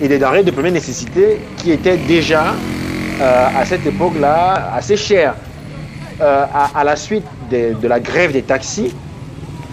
Et 0.00 0.08
des 0.08 0.18
denrées 0.18 0.42
de 0.42 0.50
première 0.50 0.72
nécessité 0.72 1.40
qui 1.58 1.70
étaient 1.70 1.96
déjà 1.96 2.54
euh, 3.20 3.46
à 3.56 3.64
cette 3.64 3.86
époque-là 3.86 4.72
assez 4.74 4.96
chères. 4.96 5.34
Euh, 6.20 6.44
à, 6.74 6.82
la 6.82 6.96
suite 6.96 7.26
de, 7.50 7.86
la 7.86 8.00
grève 8.00 8.32
des 8.32 8.42
taxis, 8.42 8.94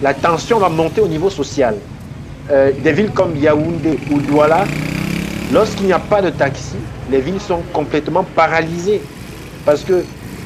la 0.01 0.13
tension 0.13 0.59
va 0.59 0.69
monter 0.69 0.99
au 1.01 1.07
niveau 1.07 1.29
social. 1.29 1.75
Euh, 2.51 2.71
des 2.83 2.91
villes 2.91 3.11
comme 3.11 3.35
Yaoundé 3.37 3.97
ou 4.11 4.19
Douala, 4.19 4.65
lorsqu'il 5.53 5.85
n'y 5.85 5.93
a 5.93 5.99
pas 5.99 6.21
de 6.21 6.29
taxi, 6.29 6.75
les 7.09 7.21
villes 7.21 7.39
sont 7.39 7.61
complètement 7.71 8.25
paralysées. 8.35 9.01
Parce 9.65 9.83
que 9.83 10.03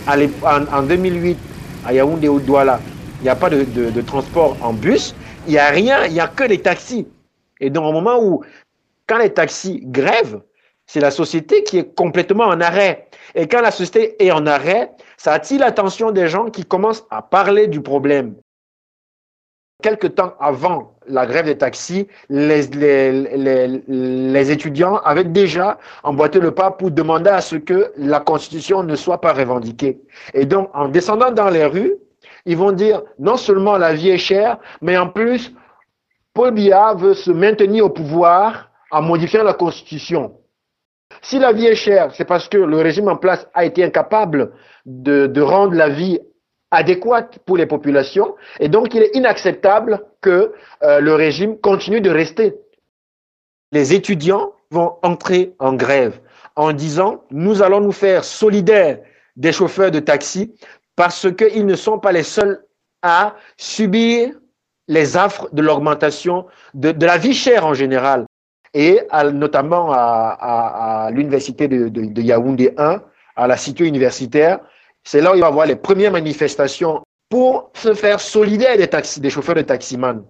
en, 0.07 0.83
2008, 0.83 1.37
à 1.85 1.93
Yaoundé 1.93 2.29
ou 2.29 2.39
Douala, 2.39 2.79
il 3.19 3.23
n'y 3.23 3.29
a 3.29 3.35
pas 3.35 3.49
de, 3.49 4.01
transport 4.01 4.57
en 4.61 4.73
bus, 4.73 5.15
il 5.47 5.51
n'y 5.51 5.59
a 5.59 5.69
rien, 5.69 6.05
il 6.05 6.13
n'y 6.13 6.19
a 6.19 6.27
que 6.27 6.43
des 6.43 6.61
taxis. 6.61 7.07
Et 7.59 7.69
donc, 7.69 7.85
au 7.85 7.91
moment 7.91 8.21
où, 8.21 8.43
quand 9.07 9.17
les 9.17 9.33
taxis 9.33 9.81
grèvent, 9.83 10.41
c'est 10.85 10.99
la 10.99 11.11
société 11.11 11.63
qui 11.63 11.79
est 11.79 11.95
complètement 11.95 12.45
en 12.45 12.61
arrêt. 12.61 13.07
Et 13.35 13.47
quand 13.47 13.61
la 13.61 13.71
société 13.71 14.23
est 14.23 14.31
en 14.31 14.45
arrêt, 14.45 14.91
ça 15.17 15.33
attire 15.33 15.59
l'attention 15.59 16.11
des 16.11 16.27
gens 16.27 16.49
qui 16.49 16.63
commencent 16.63 17.05
à 17.09 17.21
parler 17.21 17.67
du 17.67 17.81
problème. 17.81 18.35
Quelque 19.83 20.07
temps 20.07 20.33
avant 20.39 20.95
la 21.07 21.25
grève 21.25 21.45
des 21.45 21.57
taxis, 21.57 22.07
les, 22.29 22.67
les, 22.67 24.51
étudiants 24.51 24.97
avaient 24.97 25.23
déjà 25.23 25.77
emboîté 26.03 26.39
le 26.39 26.51
pas 26.51 26.71
pour 26.71 26.89
demander 26.89 27.29
à 27.29 27.41
ce 27.41 27.57
que 27.57 27.91
la 27.97 28.19
Constitution 28.19 28.81
ne 28.81 28.95
soit 28.95 29.21
pas 29.21 29.33
revendiquée. 29.33 30.01
Et 30.33 30.45
donc, 30.45 30.69
en 30.73 30.87
descendant 30.87 31.31
dans 31.31 31.49
les 31.49 31.65
rues, 31.65 31.93
ils 32.47 32.57
vont 32.57 32.71
dire 32.71 33.03
non 33.19 33.37
seulement 33.37 33.77
la 33.77 33.93
vie 33.93 34.09
est 34.09 34.17
chère, 34.17 34.57
mais 34.81 34.97
en 34.97 35.09
plus, 35.09 35.53
Paul 36.33 36.51
Biya 36.51 36.93
veut 36.93 37.13
se 37.13 37.29
maintenir 37.29 37.85
au 37.85 37.89
pouvoir 37.89 38.71
en 38.89 39.01
modifiant 39.01 39.43
la 39.43 39.53
Constitution. 39.53 40.33
Si 41.21 41.39
la 41.39 41.51
vie 41.51 41.65
est 41.65 41.75
chère, 41.75 42.13
c'est 42.15 42.25
parce 42.25 42.47
que 42.47 42.57
le 42.57 42.77
régime 42.77 43.09
en 43.09 43.17
place 43.17 43.47
a 43.53 43.65
été 43.65 43.83
incapable 43.83 44.53
de, 44.85 45.41
rendre 45.41 45.73
la 45.73 45.89
vie 45.89 46.19
adéquate 46.71 47.39
pour 47.45 47.57
les 47.57 47.65
populations 47.65 48.35
et 48.59 48.69
donc 48.69 48.93
il 48.93 49.03
est 49.03 49.15
inacceptable 49.15 50.05
que 50.21 50.53
euh, 50.83 50.99
le 50.99 51.15
régime 51.15 51.57
continue 51.57 52.01
de 52.01 52.09
rester. 52.09 52.55
Les 53.73 53.93
étudiants 53.93 54.53
vont 54.71 54.95
entrer 55.01 55.53
en 55.59 55.73
grève 55.73 56.19
en 56.55 56.71
disant 56.71 57.23
nous 57.29 57.61
allons 57.61 57.81
nous 57.81 57.91
faire 57.91 58.23
solidaires 58.23 58.99
des 59.35 59.51
chauffeurs 59.51 59.91
de 59.91 59.99
taxi 59.99 60.53
parce 60.97 61.31
qu'ils 61.33 61.65
ne 61.65 61.75
sont 61.75 61.99
pas 61.99 62.11
les 62.11 62.23
seuls 62.23 62.65
à 63.01 63.35
subir 63.55 64.33
les 64.89 65.15
affres 65.15 65.47
de 65.53 65.61
l'augmentation 65.61 66.47
de, 66.73 67.05
la 67.05 67.17
vie 67.17 67.33
chère 67.33 67.65
en 67.65 67.73
général 67.73 68.25
et 68.73 68.99
notamment 69.33 69.91
à, 69.91 71.09
l'université 71.13 71.69
de, 71.69 72.21
Yaoundé 72.21 72.73
1, 72.77 73.01
à 73.35 73.47
la 73.47 73.55
cité 73.55 73.85
universitaire, 73.85 74.59
c'est 75.03 75.21
là 75.21 75.31
où 75.31 75.35
il 75.35 75.41
va 75.41 75.47
y 75.47 75.49
avoir 75.49 75.65
les 75.65 75.75
premières 75.75 76.11
manifestations 76.11 77.01
pour 77.29 77.71
se 77.75 77.93
faire 77.93 78.19
solidaire 78.19 78.75
des, 78.77 78.89
des 79.21 79.29
chauffeurs 79.29 79.55
de 79.55 79.61
taximan. 79.61 80.25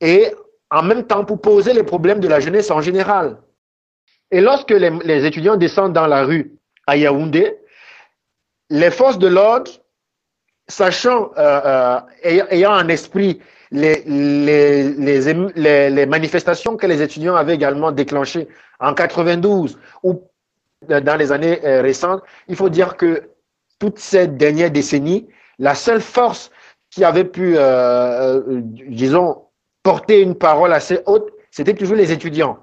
Et 0.00 0.32
en 0.70 0.82
même 0.82 1.06
temps 1.06 1.24
pour 1.24 1.40
poser 1.40 1.72
les 1.72 1.82
problèmes 1.82 2.20
de 2.20 2.28
la 2.28 2.40
jeunesse 2.40 2.70
en 2.70 2.80
général. 2.80 3.38
Et 4.30 4.40
lorsque 4.40 4.70
les, 4.70 5.26
étudiants 5.26 5.56
descendent 5.56 5.92
dans 5.92 6.06
la 6.06 6.24
rue 6.24 6.56
à 6.86 6.96
Yaoundé, 6.96 7.56
les 8.72 8.90
forces 8.90 9.18
de 9.18 9.28
l'ordre, 9.28 9.70
sachant, 10.66 11.30
euh, 11.36 12.00
euh, 12.24 12.44
ayant 12.50 12.72
en 12.72 12.88
esprit 12.88 13.40
les, 13.70 14.02
les, 14.06 16.06
manifestations 16.06 16.78
que 16.78 16.86
les 16.86 17.02
étudiants 17.02 17.36
avaient 17.36 17.54
également 17.54 17.92
déclenchées 17.92 18.48
en 18.80 18.94
92 18.94 19.78
ou 20.02 20.22
dans 20.88 21.18
les 21.18 21.32
années 21.32 21.60
euh, 21.64 21.82
récentes, 21.82 22.22
il 22.48 22.56
faut 22.56 22.70
dire 22.70 22.96
que 22.96 23.28
toute 23.78 23.98
cette 23.98 24.38
dernière 24.38 24.70
décennie, 24.70 25.28
la 25.58 25.74
seule 25.74 26.00
force 26.00 26.50
qui 26.90 27.04
avait 27.04 27.24
pu, 27.24 27.56
disons, 28.88 29.44
porter 29.82 30.20
une 30.20 30.34
parole 30.34 30.72
assez 30.72 31.00
haute, 31.06 31.30
c'était 31.50 31.74
toujours 31.74 31.96
les 31.96 32.12
étudiants. 32.12 32.58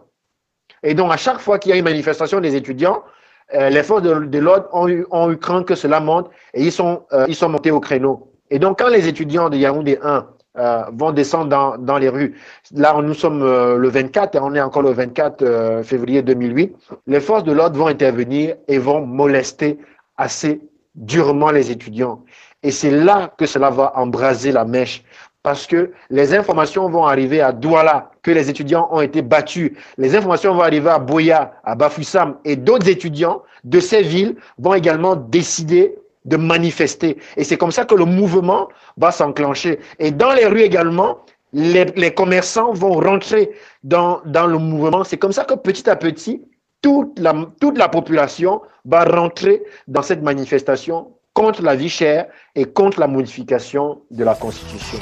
Et 0.83 0.93
donc, 0.93 1.11
à 1.11 1.17
chaque 1.17 1.39
fois 1.39 1.59
qu'il 1.59 1.71
y 1.71 1.73
a 1.73 1.77
une 1.77 1.83
manifestation 1.83 2.39
des 2.39 2.55
étudiants, 2.55 3.03
euh, 3.53 3.69
les 3.69 3.83
forces 3.83 4.03
de, 4.03 4.39
l'ordre 4.39 4.67
ont 4.73 4.87
eu, 4.87 5.05
ont 5.11 5.31
eu 5.31 5.37
craint 5.37 5.63
que 5.63 5.75
cela 5.75 5.99
monte 5.99 6.29
et 6.53 6.63
ils 6.63 6.71
sont, 6.71 7.03
euh, 7.13 7.25
ils 7.27 7.35
sont 7.35 7.49
montés 7.49 7.71
au 7.71 7.79
créneau. 7.79 8.31
Et 8.51 8.59
donc, 8.59 8.79
quand 8.79 8.89
les 8.89 9.07
étudiants 9.07 9.49
de 9.49 9.57
Yaoundé 9.57 9.97
1 10.01 10.27
euh, 10.57 10.83
vont 10.93 11.11
descendre 11.11 11.49
dans, 11.49 11.77
dans 11.77 11.97
les 11.97 12.09
rues, 12.09 12.35
là, 12.75 12.99
nous 13.01 13.13
sommes 13.13 13.43
le 13.43 13.87
24 13.89 14.35
et 14.35 14.39
on 14.39 14.53
est 14.53 14.61
encore 14.61 14.83
le 14.83 14.91
24 14.91 15.81
février 15.83 16.21
2008, 16.21 16.75
les 17.07 17.19
forces 17.19 17.43
de 17.43 17.51
l'ordre 17.51 17.77
vont 17.77 17.87
intervenir 17.87 18.55
et 18.67 18.77
vont 18.77 19.05
molester 19.05 19.79
assez 20.17 20.61
durement 20.95 21.51
les 21.51 21.71
étudiants. 21.71 22.23
Et 22.61 22.71
c'est 22.71 22.91
là 22.91 23.31
que 23.37 23.45
cela 23.45 23.69
va 23.69 23.93
embraser 23.95 24.51
la 24.51 24.65
mèche 24.65 25.03
parce 25.43 25.67
que 25.67 25.91
les 26.09 26.35
informations 26.35 26.89
vont 26.89 27.05
arriver 27.05 27.41
à 27.41 27.51
Douala 27.51 28.11
que 28.23 28.31
les 28.31 28.49
étudiants 28.49 28.89
ont 28.91 29.01
été 29.01 29.21
battus. 29.21 29.71
Les 29.97 30.15
informations 30.15 30.53
vont 30.53 30.61
arriver 30.61 30.89
à 30.89 30.99
Boya, 30.99 31.53
à 31.63 31.75
Bafoussam 31.75 32.37
et 32.43 32.55
d'autres 32.55 32.89
étudiants 32.89 33.41
de 33.63 33.79
ces 33.79 34.01
villes 34.01 34.35
vont 34.57 34.73
également 34.73 35.15
décider 35.15 35.95
de 36.25 36.35
manifester. 36.35 37.17
Et 37.37 37.43
c'est 37.43 37.57
comme 37.57 37.71
ça 37.71 37.85
que 37.85 37.95
le 37.95 38.05
mouvement 38.05 38.67
va 38.97 39.11
s'enclencher. 39.11 39.79
Et 39.99 40.11
dans 40.11 40.33
les 40.33 40.45
rues 40.45 40.61
également, 40.61 41.19
les, 41.53 42.13
commerçants 42.13 42.73
vont 42.73 42.99
rentrer 42.99 43.51
dans, 43.83 44.21
le 44.25 44.57
mouvement. 44.57 45.03
C'est 45.03 45.17
comme 45.17 45.31
ça 45.31 45.45
que 45.45 45.55
petit 45.55 45.89
à 45.89 45.95
petit, 45.95 46.43
toute 46.81 47.17
la 47.19 47.89
population 47.89 48.61
va 48.85 49.05
rentrer 49.05 49.63
dans 49.87 50.01
cette 50.01 50.21
manifestation 50.21 51.07
contre 51.39 51.61
la 51.61 51.77
vie 51.77 51.87
chère 51.87 52.25
et 52.53 52.65
contre 52.65 52.99
la 52.99 53.07
modification 53.07 54.01
de 54.11 54.25
la 54.25 54.35
Constitution. 54.35 54.99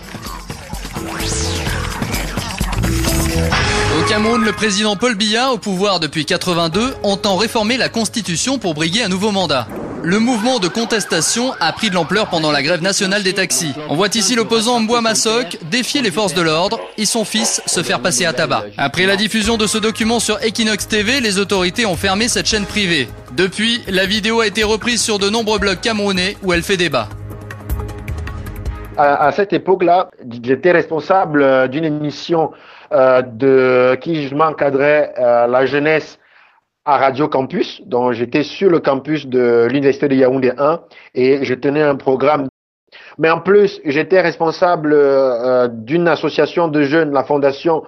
Au 4.00 4.08
Cameroun, 4.08 4.44
le 4.44 4.52
président 4.52 4.96
Paul 4.96 5.16
Biya, 5.16 5.52
au 5.52 5.58
pouvoir 5.58 6.00
depuis 6.00 6.26
82, 6.26 6.94
entend 7.02 7.38
réformer 7.38 7.76
la 7.78 7.90
Constitution 7.90 8.60
pour 8.60 8.76
briguer 8.76 9.02
un 9.02 9.10
nouveau 9.10 9.32
mandat. 9.32 9.68
Le 10.04 10.20
mouvement 10.20 10.60
de 10.60 10.68
contestation 10.68 11.54
a 11.60 11.72
pris 11.74 11.90
de 11.90 11.96
l'ampleur 11.96 12.30
pendant 12.30 12.52
la 12.52 12.62
grève 12.62 12.82
nationale 12.82 13.24
des 13.24 13.34
taxis. 13.34 13.74
On 13.90 13.96
voit 13.96 14.08
ici 14.14 14.36
l'opposant 14.36 14.80
Mboua 14.80 15.02
Massok 15.02 15.58
défier 15.70 16.02
les 16.02 16.12
forces 16.12 16.34
de 16.34 16.42
l'ordre 16.42 16.80
et 16.98 17.06
son 17.06 17.26
fils 17.26 17.62
se 17.66 17.84
faire 17.84 18.00
passer 18.00 18.26
à 18.26 18.34
tabac. 18.34 18.66
Après 18.78 19.06
la 19.06 19.16
diffusion 19.16 19.58
de 19.58 19.66
ce 19.66 19.78
document 19.78 20.20
sur 20.20 20.42
Equinox 20.44 20.88
TV, 20.88 21.20
les 21.20 21.40
autorités 21.40 21.86
ont 21.86 21.96
fermé 21.96 22.28
cette 22.28 22.46
chaîne 22.46 22.66
privée. 22.66 23.08
Depuis, 23.36 23.82
la 23.88 24.06
vidéo 24.06 24.42
a 24.42 24.48
été 24.48 24.64
reprise 24.64 25.02
sur 25.02 25.20
de 25.20 25.30
nombreux 25.30 25.60
blogs 25.60 25.82
camerounais 25.82 26.38
où 26.44 26.54
elle 26.54 26.64
fait 26.64 26.78
débat. 26.78 27.10
À, 28.98 29.32
cette 29.32 29.54
époque-là, 29.54 30.10
j'étais 30.42 30.72
responsable 30.72 31.44
euh, 31.44 31.68
d'une 31.68 31.86
émission 31.86 32.52
euh, 32.92 33.22
de 33.22 33.96
qui 34.02 34.28
je 34.28 34.34
m'encadrais 34.34 35.14
euh, 35.20 35.46
la 35.46 35.68
jeunesse 35.68 36.18
à 36.88 36.98
Radio 36.98 37.28
Campus, 37.28 37.82
dont 37.86 38.14
j'étais 38.14 38.44
sur 38.44 38.70
le 38.70 38.80
campus 38.80 39.28
de 39.28 39.68
l'Université 39.70 40.08
de 40.08 40.16
Yaoundé 40.16 40.54
1 40.58 40.80
et 41.16 41.44
je 41.44 41.54
tenais 41.54 41.82
un 41.82 41.98
programme. 41.98 42.48
Mais 43.18 43.30
en 43.30 43.42
plus, 43.42 43.82
j'étais 43.84 44.22
responsable 44.22 44.94
euh, 44.94 45.68
d'une 45.68 46.08
association 46.08 46.70
de 46.70 46.84
jeunes, 46.84 47.12
la 47.12 47.26
fondation 47.26 47.84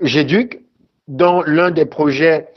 GEDUC, 0.00 0.60
dont 1.06 1.42
l'un 1.42 1.70
des 1.70 1.84
projets 1.84 2.48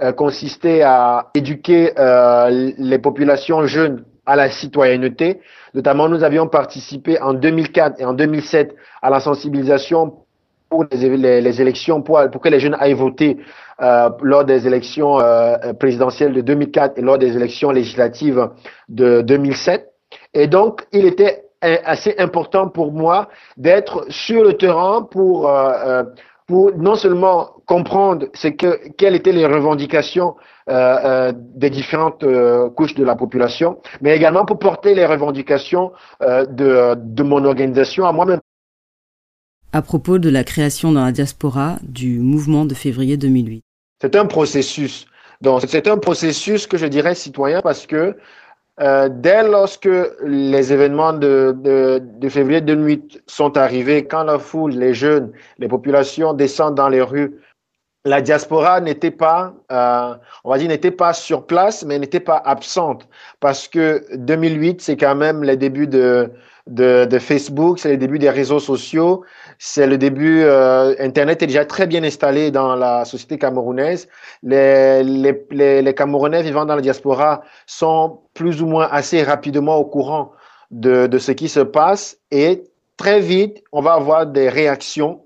euh, 0.00 0.10
consistait 0.12 0.80
à 0.80 1.28
éduquer 1.34 1.92
euh, 1.98 2.72
les 2.78 2.98
populations 2.98 3.66
jeunes 3.66 4.06
à 4.24 4.36
la 4.36 4.48
citoyenneté. 4.48 5.42
Notamment, 5.74 6.08
nous 6.08 6.24
avions 6.24 6.48
participé 6.48 7.20
en 7.20 7.34
2004 7.34 8.00
et 8.00 8.06
en 8.06 8.14
2007 8.14 8.74
à 9.02 9.10
la 9.10 9.20
sensibilisation 9.20 10.14
pour 10.68 10.84
les, 10.90 11.60
élections, 11.60 12.02
pour, 12.02 12.20
pour, 12.30 12.40
que 12.40 12.48
les 12.48 12.60
jeunes 12.60 12.76
aillent 12.78 12.94
voter 12.94 13.38
euh, 13.82 14.10
lors 14.22 14.44
des 14.44 14.66
élections 14.66 15.20
euh, 15.20 15.72
présidentielles 15.74 16.32
de 16.32 16.40
2004 16.40 16.98
et 16.98 17.02
lors 17.02 17.18
des 17.18 17.36
élections 17.36 17.70
législatives 17.70 18.48
de 18.88 19.20
2007. 19.22 19.88
Et 20.34 20.46
donc, 20.46 20.86
il 20.92 21.06
était 21.06 21.44
assez 21.60 22.14
important 22.18 22.68
pour 22.68 22.92
moi 22.92 23.28
d'être 23.56 24.06
sur 24.08 24.44
le 24.44 24.54
terrain 24.54 25.02
pour, 25.02 25.48
euh, 25.48 26.04
pour 26.46 26.72
non 26.76 26.94
seulement 26.94 27.50
comprendre 27.66 28.26
ce 28.34 28.48
que, 28.48 28.88
quelles 28.96 29.14
étaient 29.14 29.32
les 29.32 29.46
revendications 29.46 30.36
des 30.68 31.70
différentes 31.70 32.24
couches 32.74 32.94
de 32.94 33.04
la 33.04 33.14
population, 33.14 33.78
mais 34.00 34.16
également 34.16 34.44
pour 34.44 34.58
porter 34.58 34.96
les 34.96 35.06
revendications 35.06 35.92
de, 36.20 36.94
de 36.96 37.22
mon 37.22 37.44
organisation 37.44 38.04
à 38.04 38.10
moi-même 38.12 38.40
à 39.76 39.82
propos 39.82 40.18
de 40.18 40.30
la 40.30 40.42
création 40.42 40.90
dans 40.90 41.04
la 41.04 41.12
diaspora 41.12 41.76
du 41.82 42.18
mouvement 42.18 42.64
de 42.64 42.72
février 42.72 43.18
2008. 43.18 43.62
C'est 44.00 44.16
un 44.16 44.24
processus. 44.24 45.06
C'est 45.68 45.86
un 45.86 45.98
processus 45.98 46.66
que 46.66 46.78
je 46.78 46.86
dirais 46.86 47.14
citoyen 47.14 47.60
parce 47.60 47.86
que 47.86 48.16
euh, 48.80 49.10
dès 49.12 49.42
lorsque 49.42 49.90
les 50.24 50.72
événements 50.72 51.12
de, 51.12 51.54
de, 51.62 52.00
de, 52.02 52.28
février 52.30 52.62
2008 52.62 53.22
sont 53.26 53.58
arrivés, 53.58 54.06
quand 54.06 54.24
la 54.24 54.38
foule, 54.38 54.72
les 54.72 54.94
jeunes, 54.94 55.30
les 55.58 55.68
populations 55.68 56.32
descendent 56.32 56.76
dans 56.76 56.88
les 56.88 57.02
rues, 57.02 57.34
la 58.06 58.20
diaspora 58.20 58.80
n'était 58.80 59.10
pas, 59.10 59.52
euh, 59.72 60.14
on 60.44 60.50
va 60.50 60.58
dire, 60.58 60.68
n'était 60.68 60.92
pas 60.92 61.12
sur 61.12 61.44
place, 61.44 61.84
mais 61.84 61.98
n'était 61.98 62.20
pas 62.20 62.40
absente 62.44 63.08
parce 63.40 63.66
que 63.66 64.04
2008, 64.14 64.80
c'est 64.80 64.96
quand 64.96 65.16
même 65.16 65.42
les 65.42 65.56
débuts 65.56 65.88
de, 65.88 66.30
de, 66.68 67.04
de 67.04 67.18
Facebook, 67.18 67.80
c'est 67.80 67.88
les 67.88 67.96
débuts 67.96 68.20
des 68.20 68.30
réseaux 68.30 68.60
sociaux, 68.60 69.24
c'est 69.58 69.88
le 69.88 69.98
début. 69.98 70.42
Euh, 70.42 70.94
Internet 71.00 71.42
est 71.42 71.48
déjà 71.48 71.64
très 71.64 71.88
bien 71.88 72.04
installé 72.04 72.52
dans 72.52 72.76
la 72.76 73.04
société 73.04 73.38
camerounaise. 73.38 74.08
Les, 74.44 75.02
les, 75.02 75.82
les, 75.82 75.94
Camerounais 75.94 76.42
vivant 76.42 76.64
dans 76.64 76.76
la 76.76 76.82
diaspora 76.82 77.42
sont 77.66 78.20
plus 78.34 78.62
ou 78.62 78.66
moins 78.66 78.88
assez 78.90 79.24
rapidement 79.24 79.76
au 79.76 79.84
courant 79.84 80.30
de, 80.70 81.08
de 81.08 81.18
ce 81.18 81.32
qui 81.32 81.48
se 81.48 81.60
passe 81.60 82.18
et 82.30 82.62
très 82.96 83.20
vite, 83.20 83.62
on 83.72 83.82
va 83.82 83.94
avoir 83.94 84.26
des 84.26 84.48
réactions. 84.48 85.22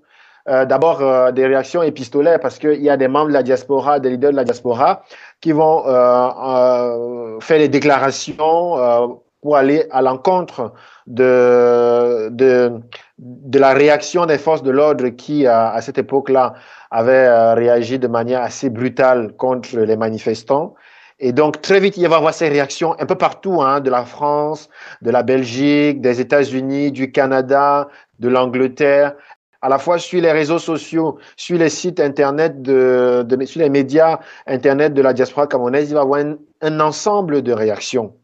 Euh, 0.49 0.65
D'abord, 0.65 1.03
euh, 1.03 1.33
des 1.33 1.47
réactions 1.47 1.83
épistolaires 1.83 2.41
parce 2.41 2.59
qu'il 2.59 2.83
y 2.83 2.91
a 2.91 2.97
des 2.97 3.09
membres 3.09 3.29
de 3.29 3.35
la 3.35 3.43
diaspora, 3.43 4.01
des 4.01 4.11
leaders 4.11 4.33
de 4.33 4.37
la 4.37 4.45
diaspora 4.45 5.03
qui 5.41 5.53
vont 5.53 5.87
euh, 5.87 5.93
euh, 5.93 7.41
faire 7.41 7.59
des 7.59 7.69
déclarations 7.69 9.21
pour 9.43 9.57
aller 9.57 9.87
à 9.91 10.03
l'encontre 10.03 10.73
de, 11.07 12.29
de, 12.31 12.73
de 13.19 13.59
la 13.59 13.73
réaction 13.73 14.27
des 14.27 14.39
forces 14.39 14.63
de 14.63 14.71
l'ordre 14.71 15.09
qui, 15.09 15.47
à, 15.47 15.71
à 15.71 15.81
cette 15.81 15.99
époque-là, 15.99 16.55
avaient 16.91 17.27
euh, 17.27 17.55
réagi 17.55 17.99
de 17.99 18.09
manière 18.09 18.43
assez 18.43 18.71
brutale 18.71 19.33
contre 19.37 19.77
les 19.77 19.97
manifestants. 19.97 20.75
Et 21.23 21.33
donc, 21.33 21.61
très 21.61 21.81
vite, 21.81 21.99
il 21.99 22.09
va 22.09 22.17
y 22.17 22.19
avoir 22.19 22.33
ces 22.33 22.49
réactions 22.49 22.97
un 22.99 23.05
peu 23.05 23.15
partout, 23.15 23.61
hein, 23.61 23.81
de 23.81 23.91
la 23.91 24.05
France, 24.05 24.71
de 25.03 25.11
la 25.11 25.23
Belgique, 25.23 26.01
des 26.01 26.21
États-Unis, 26.21 26.93
du 26.93 27.13
Canada, 27.13 27.89
de 28.21 28.29
l'Angleterre, 28.29 29.15
à 29.63 29.69
la 29.69 29.79
fois 29.79 29.99
sur 29.99 30.21
les 30.21 30.33
réseaux 30.33 30.59
sociaux, 30.59 31.19
sur 31.37 31.59
les 31.59 31.69
sites 31.69 32.01
Internet, 32.01 32.63
de, 32.63 33.25
de 33.27 33.45
sur 33.45 33.61
les 33.61 33.71
médias 33.71 34.19
Internet 34.47 34.95
de 34.95 35.03
la 35.03 35.13
diaspora 35.13 35.47
camerounaise, 35.47 35.91
il 35.91 35.95
va 35.95 36.01
avoir 36.03 36.21
un, 36.21 36.37
un 36.63 36.81
ensemble 36.81 37.43
de 37.43 37.53
réactions. 37.53 38.15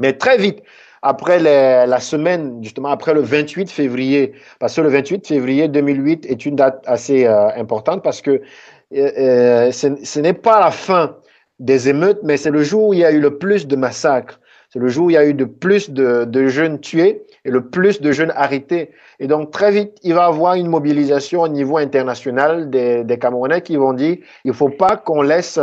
Mais 0.00 0.14
très 0.14 0.38
vite, 0.38 0.62
après 1.04 1.38
la 1.38 2.00
semaine, 2.00 2.60
justement 2.62 2.88
après 2.88 3.12
le 3.12 3.20
28 3.20 3.70
février, 3.70 4.32
parce 4.58 4.74
que 4.74 4.80
le 4.80 4.88
28 4.88 5.26
février 5.26 5.68
2008 5.68 6.24
est 6.24 6.46
une 6.46 6.56
date 6.56 6.82
assez 6.86 7.26
euh, 7.26 7.48
importante 7.56 8.02
parce 8.02 8.22
que 8.22 8.30
euh, 8.30 9.10
euh, 9.18 9.70
ce, 9.70 10.18
n'est 10.18 10.32
pas 10.32 10.60
la 10.60 10.70
fin 10.70 11.18
des 11.58 11.90
émeutes, 11.90 12.20
mais 12.22 12.38
c'est 12.38 12.50
le 12.50 12.62
jour 12.62 12.88
où 12.88 12.94
il 12.94 13.00
y 13.00 13.04
a 13.04 13.12
eu 13.12 13.20
le 13.20 13.36
plus 13.36 13.66
de 13.66 13.76
massacres. 13.76 14.40
C'est 14.74 14.80
le 14.80 14.88
jour 14.88 15.06
où 15.06 15.10
il 15.10 15.12
y 15.12 15.16
a 15.16 15.24
eu 15.24 15.34
de 15.34 15.44
plus 15.44 15.88
de, 15.90 16.46
jeunes 16.48 16.80
tués 16.80 17.22
et 17.44 17.50
le 17.50 17.64
plus 17.68 18.00
de 18.00 18.10
jeunes 18.10 18.32
arrêtés. 18.34 18.90
Et 19.20 19.28
donc 19.28 19.52
très 19.52 19.70
vite, 19.70 19.96
il 20.02 20.14
va 20.14 20.22
y 20.22 20.26
avoir 20.26 20.54
une 20.54 20.66
mobilisation 20.66 21.42
au 21.42 21.48
niveau 21.48 21.78
international 21.78 22.68
des, 22.68 23.18
Camerounais 23.20 23.62
qui 23.62 23.76
vont 23.76 23.92
dire 23.92 24.16
il 24.44 24.48
ne 24.48 24.52
faut 24.52 24.70
pas 24.70 24.96
qu'on 24.96 25.22
laisse 25.22 25.60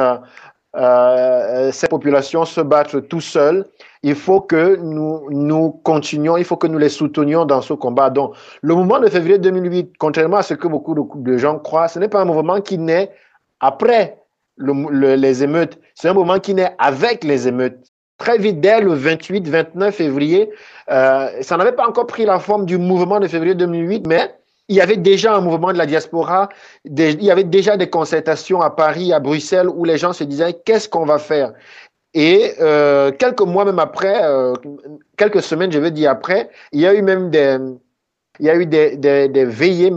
euh, 0.77 1.71
ces 1.73 1.87
populations 1.87 2.45
se 2.45 2.61
battre 2.61 3.01
tout 3.01 3.19
seuls 3.19 3.65
il 4.03 4.15
faut 4.15 4.41
que 4.41 4.77
nous, 4.77 5.71
continuions, 5.83 6.37
il 6.37 6.45
faut 6.45 6.57
que 6.57 6.67
nous 6.67 6.79
les 6.79 6.89
soutenions 6.89 7.45
dans 7.45 7.61
ce 7.61 7.73
combat. 7.73 8.09
Donc, 8.09 8.33
le 8.61 8.73
mouvement 8.73 8.99
de 8.99 9.07
février 9.07 9.37
2008, 9.37 9.93
contrairement 9.99 10.37
à 10.37 10.43
ce 10.43 10.55
que 10.55 10.67
beaucoup 10.67 10.95
de 10.95 11.37
gens 11.37 11.59
croient, 11.59 11.87
ce 11.87 11.99
n'est 11.99 12.07
pas 12.07 12.21
un 12.21 12.25
mouvement 12.25 12.61
qui 12.61 12.77
naît 12.77 13.11
après 13.59 14.17
le, 14.55 15.15
les 15.15 15.43
émeutes, 15.43 15.79
c'est 15.93 16.09
un 16.09 16.13
mouvement 16.13 16.39
qui 16.39 16.53
naît 16.53 16.73
avec 16.79 17.23
les 17.23 17.47
émeutes. 17.47 17.90
Très 18.21 18.37
vite, 18.37 18.61
dès 18.61 18.79
le 18.81 18.95
28-29 18.95 19.91
février, 19.91 20.49
euh, 20.91 21.27
ça 21.41 21.57
n'avait 21.57 21.71
pas 21.71 21.87
encore 21.87 22.05
pris 22.05 22.23
la 22.23 22.39
forme 22.39 22.65
du 22.65 22.77
mouvement 22.77 23.19
de 23.19 23.27
février 23.27 23.55
2008, 23.55 24.05
mais 24.07 24.35
il 24.67 24.75
y 24.75 24.81
avait 24.81 24.97
déjà 24.97 25.35
un 25.35 25.41
mouvement 25.41 25.73
de 25.73 25.77
la 25.77 25.87
diaspora, 25.87 26.49
il 26.85 27.23
y 27.23 27.31
avait 27.31 27.43
déjà 27.43 27.77
des 27.77 27.89
concertations 27.89 28.61
à 28.61 28.69
Paris, 28.69 29.11
à 29.11 29.19
Bruxelles, 29.19 29.67
où 29.67 29.83
les 29.85 29.97
gens 29.97 30.13
se 30.13 30.23
disaient 30.23 30.53
qu'est-ce 30.53 30.87
qu'on 30.87 31.05
va 31.05 31.17
faire? 31.17 31.53
Et 32.13 32.53
euh, 32.59 33.11
quelques 33.11 33.41
mois 33.41 33.65
même 33.65 33.79
après, 33.79 34.23
euh, 34.23 34.53
quelques 35.17 35.41
semaines, 35.41 35.71
je 35.71 35.79
veux 35.79 35.91
dire 35.91 36.11
après, 36.11 36.49
il 36.71 36.79
y 36.81 36.85
a 36.85 36.93
eu 36.93 37.01
même 37.01 37.31
des, 37.31 37.57
il 38.39 38.45
y 38.45 38.49
a 38.49 38.55
eu 38.55 38.65
des, 38.67 39.45
veillées 39.45 39.91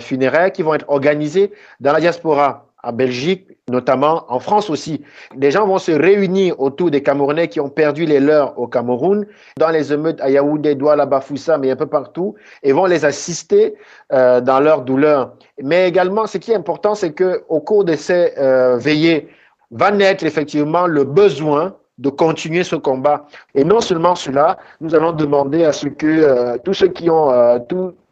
funéraires 0.00 0.52
qui 0.52 0.62
vont 0.62 0.74
être 0.74 0.88
organisées 0.88 1.52
dans 1.78 1.92
la 1.92 2.00
diaspora, 2.00 2.69
en 2.82 2.92
Belgique 2.92 3.46
notamment, 3.70 4.24
en 4.28 4.40
France 4.40 4.68
aussi. 4.68 5.02
Des 5.34 5.50
gens 5.50 5.66
vont 5.66 5.78
se 5.78 5.92
réunir 5.92 6.58
autour 6.60 6.90
des 6.90 7.02
Camerounais 7.02 7.48
qui 7.48 7.60
ont 7.60 7.68
perdu 7.68 8.04
les 8.04 8.20
leurs 8.20 8.58
au 8.58 8.66
Cameroun, 8.66 9.26
dans 9.58 9.70
les 9.70 9.92
émeutes 9.92 10.20
à 10.20 10.28
Yaoundé, 10.28 10.74
Douala, 10.74 11.06
Bafoussa, 11.06 11.56
mais 11.56 11.70
un 11.70 11.76
peu 11.76 11.86
partout, 11.86 12.34
et 12.62 12.72
vont 12.72 12.86
les 12.86 13.04
assister 13.04 13.74
euh, 14.12 14.40
dans 14.40 14.60
leur 14.60 14.82
douleur. 14.82 15.34
Mais 15.62 15.88
également, 15.88 16.26
ce 16.26 16.38
qui 16.38 16.50
est 16.52 16.56
important, 16.56 16.94
c'est 16.94 17.12
que 17.12 17.44
au 17.48 17.60
cours 17.60 17.84
de 17.84 17.94
ces 17.94 18.32
euh, 18.38 18.76
veillées, 18.76 19.28
va 19.70 19.92
naître 19.92 20.24
effectivement 20.24 20.86
le 20.86 21.04
besoin 21.04 21.76
de 21.98 22.08
continuer 22.08 22.64
ce 22.64 22.76
combat. 22.76 23.26
Et 23.54 23.62
non 23.62 23.80
seulement 23.80 24.14
cela, 24.14 24.58
nous 24.80 24.94
allons 24.94 25.12
demander 25.12 25.64
à 25.64 25.72
ce 25.72 25.86
que 25.86 26.06
euh, 26.06 26.56
tous 26.64 26.74
ceux 26.74 26.88
qui 26.88 27.10
ont 27.10 27.30
euh, 27.30 27.58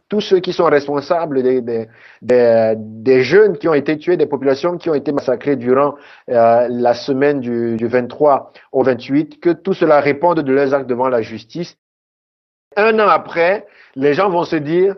tous 0.08 0.20
ceux 0.20 0.40
qui 0.40 0.52
sont 0.52 0.64
responsables 0.64 1.42
des, 1.42 1.86
des, 2.22 3.22
jeunes 3.22 3.58
qui 3.58 3.68
ont 3.68 3.74
été 3.74 3.98
tués, 3.98 4.16
des 4.16 4.26
populations 4.26 4.78
qui 4.78 4.88
ont 4.88 4.94
été 4.94 5.12
massacrées 5.12 5.56
durant 5.56 5.94
euh, 6.30 6.66
la 6.70 6.94
semaine 6.94 7.40
du, 7.40 7.76
du 7.76 7.86
23 7.86 8.52
au 8.72 8.82
28, 8.82 9.40
que 9.40 9.50
tout 9.50 9.74
cela 9.74 10.00
réponde 10.00 10.40
de 10.40 10.52
leurs 10.52 10.72
actes 10.72 10.88
devant 10.88 11.08
la 11.08 11.20
justice. 11.20 11.76
Un 12.76 12.98
an 12.98 13.08
après, 13.08 13.66
les 13.96 14.14
gens 14.14 14.30
vont 14.30 14.44
se 14.44 14.56
dire, 14.56 14.96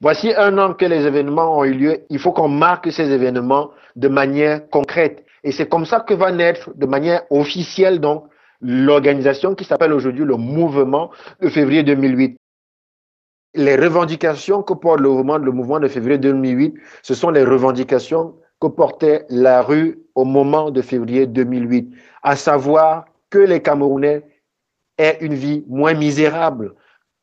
voici 0.00 0.32
un 0.36 0.58
an 0.58 0.74
que 0.74 0.84
les 0.84 1.06
événements 1.06 1.58
ont 1.58 1.64
eu 1.64 1.72
lieu, 1.72 1.98
il 2.10 2.18
faut 2.18 2.32
qu'on 2.32 2.48
marque 2.48 2.92
ces 2.92 3.10
événements 3.10 3.70
de 3.96 4.08
manière 4.08 4.68
concrète. 4.68 5.24
Et 5.42 5.52
c'est 5.52 5.68
comme 5.68 5.86
ça 5.86 6.00
que 6.00 6.12
va 6.12 6.32
naître 6.32 6.70
de 6.74 6.86
manière 6.86 7.22
officielle 7.30 7.98
donc 7.98 8.24
l'organisation 8.60 9.54
qui 9.54 9.64
s'appelle 9.64 9.92
aujourd'hui 9.92 10.24
le 10.24 10.36
mouvement 10.36 11.10
de 11.40 11.48
février 11.48 11.82
2008. 11.82 12.36
Les 13.54 13.74
revendications 13.74 14.62
que 14.62 14.74
porte 14.74 15.00
le 15.00 15.08
mouvement, 15.08 15.80
de 15.80 15.88
février 15.88 16.18
2008, 16.18 16.74
ce 17.02 17.14
sont 17.14 17.30
les 17.30 17.42
revendications 17.42 18.36
que 18.60 18.68
portait 18.68 19.26
la 19.28 19.62
rue 19.62 19.98
au 20.14 20.24
moment 20.24 20.70
de 20.70 20.82
février 20.82 21.26
2008, 21.26 21.92
à 22.22 22.36
savoir 22.36 23.06
que 23.28 23.38
les 23.38 23.60
Camerounais 23.60 24.22
aient 24.98 25.18
une 25.20 25.34
vie 25.34 25.64
moins 25.66 25.94
misérable, 25.94 26.74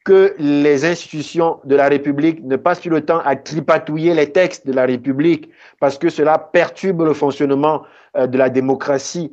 que 0.04 0.36
les 0.40 0.84
institutions 0.84 1.60
de 1.64 1.76
la 1.76 1.88
République 1.88 2.44
ne 2.44 2.56
passent 2.56 2.82
plus 2.82 2.90
le 2.90 3.06
temps 3.06 3.20
à 3.20 3.36
tripatouiller 3.36 4.14
les 4.14 4.32
textes 4.32 4.66
de 4.68 4.74
la 4.74 4.86
République 4.86 5.50
parce 5.80 5.98
que 5.98 6.10
cela 6.10 6.38
perturbe 6.38 7.04
le 7.04 7.14
fonctionnement 7.14 7.84
euh, 8.18 8.28
de 8.28 8.38
la 8.38 8.50
démocratie, 8.50 9.32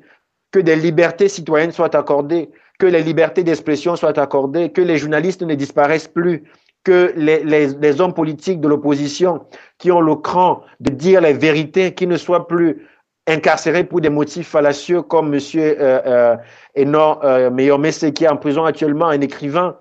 que 0.52 0.60
des 0.60 0.76
libertés 0.76 1.28
citoyennes 1.28 1.72
soient 1.72 1.96
accordées, 1.96 2.50
que 2.78 2.86
les 2.86 3.02
libertés 3.02 3.42
d'expression 3.42 3.96
soient 3.96 4.18
accordées, 4.18 4.70
que 4.70 4.80
les 4.80 4.98
journalistes 4.98 5.42
ne 5.42 5.54
disparaissent 5.54 6.08
plus, 6.08 6.44
que 6.84 7.12
les, 7.16 7.42
les, 7.42 7.68
les 7.68 8.00
hommes 8.00 8.14
politiques 8.14 8.60
de 8.60 8.68
l'opposition 8.68 9.46
qui 9.78 9.90
ont 9.90 10.00
le 10.00 10.14
cran 10.14 10.62
de 10.80 10.90
dire 10.90 11.20
les 11.20 11.32
vérités, 11.32 11.94
qui 11.94 12.06
ne 12.06 12.16
soient 12.16 12.46
plus 12.46 12.86
incarcérés 13.26 13.84
pour 13.84 14.00
des 14.00 14.10
motifs 14.10 14.48
fallacieux 14.48 15.02
comme 15.02 15.34
M. 15.34 15.40
Euh, 15.54 16.00
euh, 16.06 16.36
Enon 16.76 17.18
euh, 17.24 18.10
qui 18.14 18.24
est 18.24 18.28
en 18.28 18.36
prison 18.36 18.64
actuellement, 18.64 19.06
un 19.06 19.20
écrivain, 19.20 19.76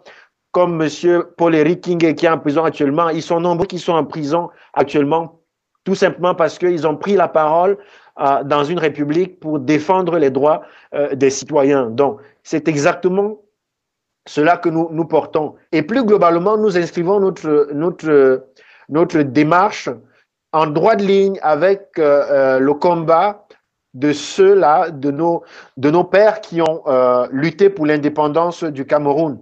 comme 0.51 0.81
M. 0.81 1.23
Paul-Éric 1.37 1.81
King 1.81 2.15
qui 2.15 2.25
est 2.25 2.29
en 2.29 2.39
prison 2.39 2.63
actuellement. 2.63 3.09
Ils 3.09 3.21
sont 3.21 3.41
nombreux 3.41 3.65
qui 3.65 3.79
sont 3.79 3.93
en 3.93 4.05
prison 4.05 4.49
actuellement, 4.73 5.41
tout 5.83 5.95
simplement 5.95 6.35
parce 6.35 6.57
qu'ils 6.57 6.87
ont 6.87 6.95
pris 6.95 7.15
la 7.15 7.27
parole 7.27 7.77
euh, 8.21 8.43
dans 8.43 8.63
une 8.63 8.77
république 8.77 9.39
pour 9.39 9.59
défendre 9.59 10.19
les 10.19 10.29
droits 10.29 10.61
euh, 10.93 11.15
des 11.15 11.31
citoyens. 11.31 11.89
Donc, 11.89 12.21
c'est 12.43 12.67
exactement 12.67 13.39
cela 14.27 14.57
que 14.57 14.69
nous, 14.69 15.05
portons. 15.05 15.55
Et 15.71 15.81
plus 15.81 16.05
globalement, 16.05 16.57
nous 16.57 16.77
inscrivons 16.77 17.19
notre, 17.19 17.69
notre, 17.73 18.47
notre 18.89 19.19
démarche 19.19 19.89
en 20.51 20.67
droit 20.67 20.95
de 20.95 21.03
ligne 21.03 21.39
avec 21.41 21.89
euh, 21.97 22.59
le 22.59 22.73
combat 22.73 23.47
de 23.93 24.13
ceux-là, 24.13 24.89
de 24.89 25.12
nos, 25.12 25.43
de 25.77 25.91
nos 25.91 26.03
pères 26.03 26.41
qui 26.41 26.62
ont 26.62 26.83
lutté 27.31 27.69
pour 27.69 27.86
l'indépendance 27.86 28.63
du 28.63 28.86
Cameroun. 28.86 29.39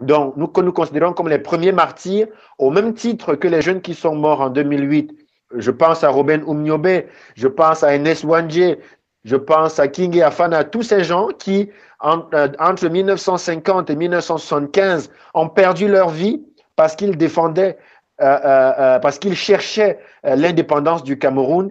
Donc, 0.00 0.36
nous, 0.36 0.46
que 0.46 0.60
nous 0.60 0.72
considérons 0.72 1.12
comme 1.14 1.28
les 1.28 1.38
premiers 1.38 1.72
martyrs, 1.72 2.28
au 2.58 2.70
même 2.70 2.92
titre 2.92 3.34
que 3.34 3.48
les 3.48 3.62
jeunes 3.62 3.80
qui 3.80 3.94
sont 3.94 4.14
morts 4.14 4.42
en 4.42 4.50
2008. 4.50 5.10
Je 5.56 5.70
pense 5.70 6.04
à 6.04 6.10
Robin 6.10 6.42
Umniobe, 6.46 7.04
je 7.34 7.48
pense 7.48 7.82
à 7.82 7.94
Enes 7.94 8.14
Wanje, 8.24 8.76
je 9.24 9.36
pense 9.36 9.78
à 9.78 9.88
King 9.88 10.14
et 10.16 10.22
Afana, 10.22 10.64
tous 10.64 10.82
ces 10.82 11.02
gens 11.02 11.28
qui, 11.28 11.70
euh, 12.04 12.48
entre 12.58 12.88
1950 12.88 13.90
et 13.90 13.96
1975, 13.96 15.10
ont 15.34 15.48
perdu 15.48 15.88
leur 15.88 16.10
vie 16.10 16.42
parce 16.76 16.94
qu'ils 16.94 17.16
défendaient, 17.16 17.78
euh, 18.20 18.38
euh, 18.44 18.98
parce 18.98 19.18
qu'ils 19.18 19.34
cherchaient 19.34 19.98
l'indépendance 20.24 21.02
du 21.02 21.18
Cameroun. 21.18 21.70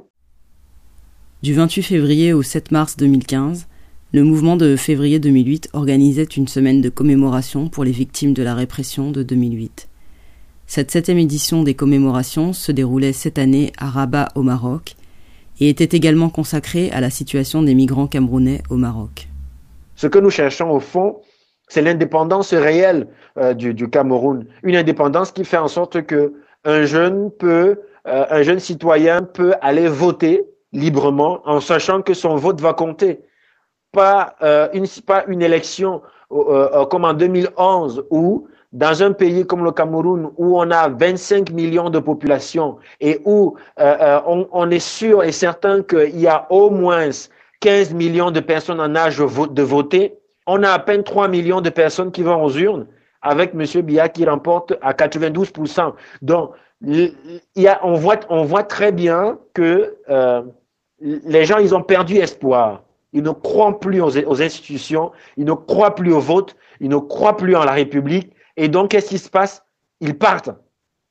Du 1.44 1.54
28 1.54 1.84
février 1.84 2.34
au 2.34 2.42
7 2.42 2.72
mars 2.72 2.98
2015, 2.98 3.68
le 4.14 4.24
mouvement 4.24 4.56
de 4.56 4.76
février 4.76 5.20
2008 5.20 5.70
organisait 5.74 6.24
une 6.24 6.48
semaine 6.48 6.82
de 6.82 6.90
commémoration 6.90 7.70
pour 7.70 7.84
les 7.84 7.92
victimes 7.92 8.34
de 8.34 8.42
la 8.42 8.56
répression 8.56 9.12
de 9.12 9.22
2008. 9.22 9.88
Cette 10.68 10.90
septième 10.90 11.20
édition 11.20 11.62
des 11.62 11.76
commémorations 11.76 12.52
se 12.54 12.72
déroulait 12.72 13.14
cette 13.14 13.38
année 13.38 13.72
à 13.78 13.90
Rabat 13.90 14.30
au 14.34 14.42
Maroc 14.42 14.96
et 15.60 15.70
était 15.70 15.96
également 15.96 16.30
consacrée 16.30 16.90
à 16.92 17.02
la 17.02 17.12
situation 17.12 17.62
des 17.62 17.76
migrants 17.76 18.08
camerounais 18.08 18.64
au 18.70 18.78
Maroc. 18.78 19.28
Ce 19.95 20.08
que 20.08 20.19
nous 20.19 20.29
cherchons 20.29 20.69
au 20.71 20.79
fond, 20.79 21.21
c'est 21.67 21.81
l'indépendance 21.81 22.53
réelle 22.53 23.08
euh, 23.38 23.53
du, 23.53 23.89
Cameroun, 23.89 24.45
une 24.63 24.75
indépendance 24.75 25.31
qui 25.31 25.45
fait 25.45 25.58
en 25.58 25.67
sorte 25.67 26.03
que 26.03 26.34
un 26.63 26.84
jeune 26.84 27.31
peut, 27.31 27.79
euh, 28.08 28.25
un 28.29 28.43
jeune 28.43 28.60
citoyen 28.60 29.23
peut 29.23 29.53
aller 29.62 29.88
voter 29.88 30.43
librement 30.73 31.41
en 31.45 31.60
sachant 31.60 32.01
que 32.01 32.13
son 32.13 32.36
vote 32.36 32.62
va 32.62 32.73
compter. 32.73 33.21
Pas, 33.91 34.36
euh, 34.41 34.67
une, 34.73 35.41
élection 35.41 36.01
comme 36.89 37.05
en 37.05 37.13
2011 37.13 38.05
où 38.10 38.47
dans 38.73 39.01
un 39.01 39.13
pays 39.13 39.45
comme 39.45 39.63
le 39.63 39.71
Cameroun 39.71 40.31
où 40.36 40.60
on 40.60 40.69
a 40.69 40.89
25 40.89 41.51
millions 41.51 41.89
de 41.89 41.99
population 41.99 42.77
et 42.99 43.21
où 43.23 43.55
on, 43.77 44.69
est 44.69 44.79
sûr 44.79 45.23
et 45.23 45.31
certain 45.31 45.81
qu'il 45.81 46.19
y 46.19 46.27
a 46.27 46.45
au 46.49 46.71
moins 46.71 47.10
15 47.62 47.94
millions 47.94 48.32
de 48.32 48.39
personnes 48.39 48.80
en 48.80 48.96
âge 48.96 49.18
de 49.18 49.62
voter, 49.63 50.15
on 50.48 50.63
a 50.63 50.70
à 50.70 50.80
peine 50.80 51.04
3 51.04 51.28
millions 51.28 51.62
de 51.62 51.70
personnes 51.70 52.12
qui 52.12 52.22
vont 52.22 52.44
aux 52.44 52.52
urnes 52.52 52.88
avec 53.22 53.54
M. 53.54 53.82
Biya 53.82 54.08
qui 54.10 54.26
remporte 54.26 54.74
à 54.82 54.94
92%. 54.94 55.94
Donc, 56.22 56.52
il 56.82 57.13
y 57.56 57.68
a, 57.68 57.80
on, 57.84 57.94
voit, 57.94 58.20
on 58.30 58.44
voit 58.44 58.63
très 58.63 58.91
bien 58.91 59.39
que 59.54 59.98
euh, 60.10 60.44
les 61.00 61.46
gens, 61.46 61.58
ils 61.58 61.74
ont 61.74 61.82
perdu 61.82 62.18
espoir. 62.18 62.84
Ils 63.13 63.24
ne 63.24 63.32
croient 63.32 63.80
plus 63.80 64.02
aux, 64.02 64.18
aux, 64.18 64.41
institutions, 64.41 65.12
ils 65.38 65.46
ne 65.46 65.54
croient 65.54 65.96
plus 65.96 66.13
au 66.13 66.20
vote, 66.20 66.56
ils 66.80 66.89
ne 66.89 66.98
croient 66.98 67.38
plus 67.38 67.56
en 67.56 67.63
la 67.63 67.72
République. 67.72 68.34
Et 68.58 68.68
donc, 68.68 68.91
qu'est-ce 68.91 69.10
qui 69.10 69.18
se 69.18 69.30
passe? 69.30 69.63
Ils 70.02 70.18
partent. 70.18 70.50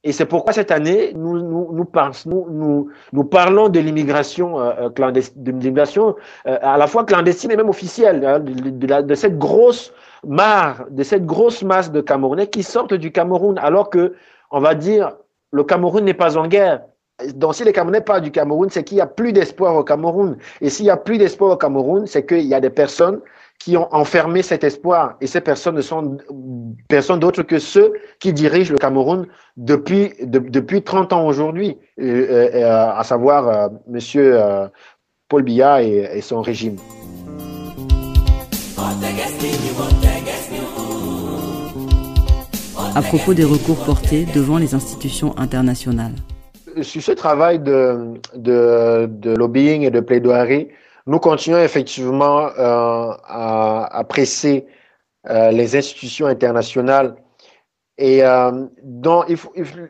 Et 0.05 0.13
c'est 0.13 0.27
pourquoi 0.27 0.53
cette 0.53 0.71
année, 0.71 1.13
nous, 1.17 1.41
nous, 1.41 3.25
parlons 3.25 3.69
de 3.71 3.81
l'immigration 3.81 4.61
euh, 4.61 4.91
clandestine, 4.91 5.43
de 5.43 5.51
l'immigration 5.51 6.15
euh, 6.47 6.59
à 6.61 6.77
la 6.77 6.87
fois 6.87 7.05
clandestine 7.05 7.51
et 7.51 7.57
même 7.57 7.71
officielle, 7.71 8.25
hein, 8.25 8.39
de, 8.39 9.01
de, 9.01 9.15
cette 9.15 9.39
grosse 9.39 9.95
mare, 10.27 10.85
de 10.91 11.03
cette 11.03 11.25
grosse 11.25 11.63
masse 11.63 11.91
de 11.91 12.03
Camerounais 12.03 12.49
qui 12.49 12.63
sortent 12.63 12.93
du 12.93 13.13
Cameroun, 13.13 13.59
alors 13.59 13.89
que, 13.89 14.15
on 14.51 14.61
va 14.61 14.75
dire, 14.75 15.17
le 15.53 15.65
Cameroun 15.65 16.05
n'est 16.05 16.13
pas 16.13 16.37
en 16.37 16.49
guerre. 16.49 16.83
Donc, 17.35 17.55
si 17.55 17.65
les 17.65 17.73
Camerounais 17.73 18.03
parlent 18.03 18.21
du 18.21 18.31
Cameroun, 18.31 18.69
c'est 18.69 18.85
qu'il 18.85 18.97
n'y 18.97 19.03
a 19.03 19.07
plus 19.07 19.33
d'espoir 19.33 19.75
au 19.75 19.85
Cameroun. 19.85 20.37
Et 20.61 20.69
s'il 20.69 20.85
n'y 20.85 20.91
a 20.91 20.99
plus 20.99 21.17
d'espoir 21.17 21.53
au 21.53 21.57
Cameroun, 21.57 22.07
c'est 22.07 22.27
qu'il 22.27 22.43
y 22.43 22.55
a 22.55 22.61
des 22.61 22.71
personnes 22.71 23.21
qui 23.65 23.79
ont 23.79 23.89
enfermé 23.95 24.43
cet 24.43 24.63
espoir. 24.63 25.17
Et 25.23 25.27
ces 25.27 25.41
personnes 25.41 25.77
ne 25.77 25.81
sont 25.81 26.19
personne 26.87 27.19
d'autre 27.19 27.43
que 27.43 27.59
ceux 27.59 27.95
qui 28.21 28.35
dirigent 28.35 28.71
le 28.71 28.77
Cameroun 28.77 29.27
depuis, 29.57 30.13
de, 30.23 30.39
depuis 30.39 30.83
30 30.83 31.15
ans 31.15 31.27
aujourd'hui, 31.27 31.79
euh, 31.99 32.51
euh, 32.55 32.93
à 32.95 33.03
savoir 33.05 33.49
euh, 33.49 33.69
Monsieur 33.89 34.39
euh, 34.39 34.69
Paul 35.29 35.45
Biya 35.45 35.83
et, 35.83 36.11
et 36.13 36.21
son 36.21 36.43
régime. 36.43 36.77
À 42.95 43.01
propos 43.01 43.33
des 43.33 43.45
recours 43.45 43.83
portés 43.83 44.27
devant 44.35 44.59
les 44.59 44.75
institutions 44.75 45.35
internationales 45.39 46.13
sur 46.83 47.01
ce 47.01 47.13
travail 47.13 47.61
de, 47.61 48.15
de, 48.35 49.07
de, 49.07 49.31
lobbying 49.31 49.83
et 49.83 49.91
de 49.91 50.01
plaidoirie, 50.01 50.69
nous 51.07 51.19
continuons 51.19 51.59
effectivement 51.59 52.49
euh, 52.59 53.13
à, 53.25 54.05
presser 54.09 54.67
euh, 55.29 55.51
les 55.51 55.77
institutions 55.77 56.27
internationales. 56.27 57.17
Et 57.97 58.25
euh, 58.25 58.67
donc, 58.83 59.27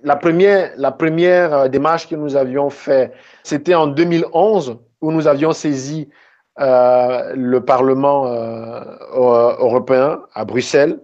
la 0.03 0.17
première, 0.17 0.73
la 0.77 0.93
première 0.93 1.71
démarche 1.71 2.09
que 2.09 2.17
nous 2.17 2.37
avions 2.37 2.69
fait, 2.69 3.13
c'était 3.45 3.75
en 3.75 3.87
2011 3.87 4.79
où 5.01 5.13
nous 5.13 5.27
avions 5.27 5.53
saisi 5.53 6.09
le 6.57 7.59
Parlement 7.59 8.27
européen 9.13 10.21
à 10.35 10.45
Bruxelles. 10.45 11.01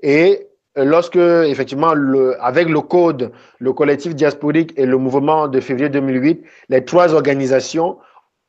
Et 0.00 0.48
lorsque, 0.76 1.16
effectivement, 1.16 1.92
le, 1.92 2.42
avec 2.42 2.68
le 2.68 2.80
code, 2.80 3.32
le 3.58 3.72
collectif 3.72 4.14
diasporique 4.14 4.72
et 4.76 4.86
le 4.86 4.96
mouvement 4.96 5.46
de 5.46 5.60
février 5.60 5.90
2008, 5.90 6.42
les 6.70 6.84
trois 6.84 7.12
organisations 7.12 7.98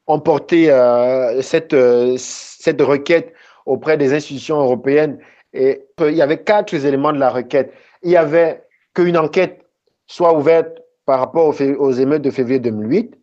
ont 0.08 0.20
porté 0.20 0.70
euh, 0.70 1.42
cette, 1.42 1.74
euh, 1.74 2.16
cette 2.18 2.82
requête 2.82 3.34
auprès 3.66 3.98
des 3.98 4.14
institutions 4.14 4.60
européennes. 4.60 5.18
Et 5.54 5.86
il 6.02 6.16
y 6.16 6.22
avait 6.22 6.44
quatre 6.44 6.74
éléments 6.74 7.14
de 7.14 7.18
la 7.18 7.30
requête. 7.30 7.74
Il 8.04 8.12
y 8.12 8.18
avait 8.18 8.64
qu'une 8.94 9.18
enquête 9.18 9.62
soit 10.06 10.38
ouverte 10.38 10.82
par 11.06 11.20
rapport 11.20 11.54
aux, 11.80 11.92
émeutes 11.92 12.22
de 12.22 12.30
février 12.30 12.60
2008. 12.60 13.16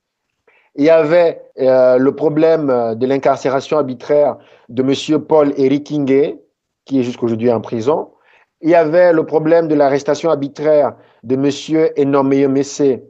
Il 0.77 0.85
y 0.85 0.90
avait 0.90 1.42
euh, 1.61 1.99
le 1.99 2.14
problème 2.14 2.95
de 2.97 3.07
l'incarcération 3.07 3.77
arbitraire 3.77 4.38
de 4.68 4.83
M. 4.83 5.21
Paul 5.21 5.53
Eric 5.59 5.88
Kingue, 5.88 6.38
qui 6.87 7.01
est 7.01 7.03
jusqu'aujourd'hui 7.03 7.53
en 7.53 7.61
prison. 7.61 8.09
Il 8.62 8.71
y 8.71 8.75
avait 8.75 9.12
le 9.12 9.27
problème 9.27 9.68
de 9.68 9.75
l'arrestation 9.75 10.31
arbitraire 10.31 10.95
de 11.23 11.35
M. 11.35 11.90
Enomeye 11.99 12.49
Messé, 12.49 13.05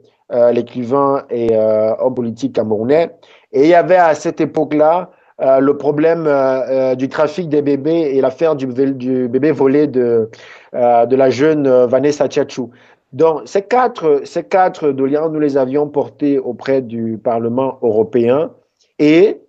l'écrivain 0.51 1.25
et 1.29 1.55
homme 1.55 2.15
politique 2.15 2.53
camerounais. 2.55 3.11
Et 3.53 3.61
il 3.61 3.67
y 3.67 3.73
avait 3.73 3.95
à 3.95 4.13
cette 4.15 4.41
époque-là 4.41 5.11
euh, 5.41 5.59
le 5.59 5.77
problème 5.77 6.25
euh, 6.27 6.95
du 6.95 7.09
trafic 7.09 7.49
des 7.49 7.61
bébés 7.61 8.11
et 8.13 8.21
l'affaire 8.21 8.55
du, 8.55 8.67
bébé 8.67 9.51
volé 9.51 9.87
de, 9.87 10.29
de 10.73 11.15
la 11.15 11.29
jeune 11.29 11.67
Vanessa 11.85 12.27
Tchatchou. 12.27 12.71
Donc, 13.13 13.41
ces 13.45 13.61
quatre, 13.61 14.21
ces 14.25 14.43
quatre 14.43 14.89
doléances, 14.89 15.31
nous 15.31 15.39
les 15.39 15.55
avions 15.55 15.87
portées 15.87 16.39
auprès 16.39 16.81
du 16.81 17.19
Parlement 17.23 17.77
européen. 17.83 18.51
Et 18.97 19.39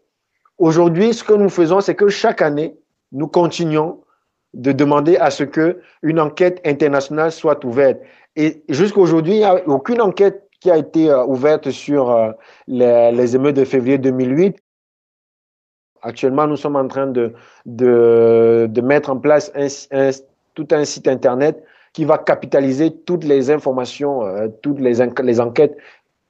aujourd'hui, 0.59 1.15
ce 1.15 1.25
que 1.25 1.33
nous 1.33 1.49
faisons, 1.49 1.81
c'est 1.81 1.95
que 1.95 2.09
chaque 2.09 2.43
année, 2.43 2.77
nous 3.13 3.27
continuons 3.27 4.01
de 4.53 4.73
demander 4.73 5.17
à 5.17 5.31
ce 5.31 5.45
que 5.45 5.81
une 6.03 6.21
enquête 6.21 6.61
internationale 6.65 7.33
soit 7.33 7.65
ouverte. 7.65 7.99
Et 8.37 8.63
jusqu'à 8.69 9.01
aujourd'hui, 9.01 9.35
il 9.35 9.39
n'y 9.39 9.45
a 9.45 9.67
aucune 9.67 10.01
enquête 10.01 10.44
qui 10.65 10.71
a 10.71 10.79
été 10.79 11.11
euh, 11.11 11.27
ouverte 11.27 11.71
sur 11.71 12.11
euh, 12.11 12.33
les, 12.69 13.37
émeutes 13.37 13.57
de 13.57 13.67
février 13.67 13.99
2008. 13.99 14.57
Actuellement, 16.01 16.47
nous 16.47 16.57
sommes 16.57 16.77
en 16.77 16.89
train 16.89 17.07
de, 17.07 17.35
de, 17.67 18.81
mettre 18.81 19.11
en 19.11 19.19
place 19.19 19.53
tout 20.55 20.69
un 20.71 20.87
site 20.87 21.07
Internet 21.07 21.63
qui 21.93 22.07
va 22.07 22.17
capitaliser 22.17 22.91
toutes 22.91 23.25
les 23.25 23.51
informations, 23.51 24.25
euh, 24.25 24.49
toutes 24.63 24.81
les, 24.81 25.03
enquêtes, 25.03 25.77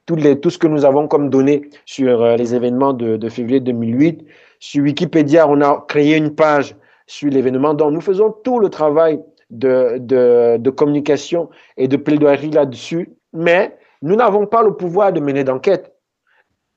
tout 0.05 0.49
ce 0.49 0.57
que 0.57 0.67
nous 0.67 0.83
avons 0.83 1.07
comme 1.07 1.29
données 1.29 1.69
sur 1.85 2.35
les 2.35 2.53
événements 2.53 2.91
de, 2.91 3.15
de, 3.15 3.29
février 3.29 3.61
2008. 3.61 4.25
Sur 4.59 4.83
Wikipédia, 4.83 5.47
on 5.47 5.61
a 5.61 5.85
créé 5.87 6.17
une 6.17 6.35
page 6.35 6.75
sur 7.07 7.29
l'événement. 7.29 7.73
Donc, 7.73 7.93
nous 7.93 8.01
faisons 8.01 8.35
tout 8.43 8.59
le 8.59 8.67
travail 8.67 9.17
de, 9.49 9.95
de, 9.97 10.57
de 10.57 10.69
communication 10.71 11.49
et 11.77 11.87
de 11.87 11.95
plaidoirie 11.95 12.49
là-dessus, 12.51 13.13
mais 13.31 13.77
nous 14.05 14.15
n'avons 14.15 14.45
pas 14.45 14.61
le 14.61 14.75
pouvoir 14.75 15.11
de 15.11 15.19
mener 15.19 15.43
d'enquête. 15.43 15.91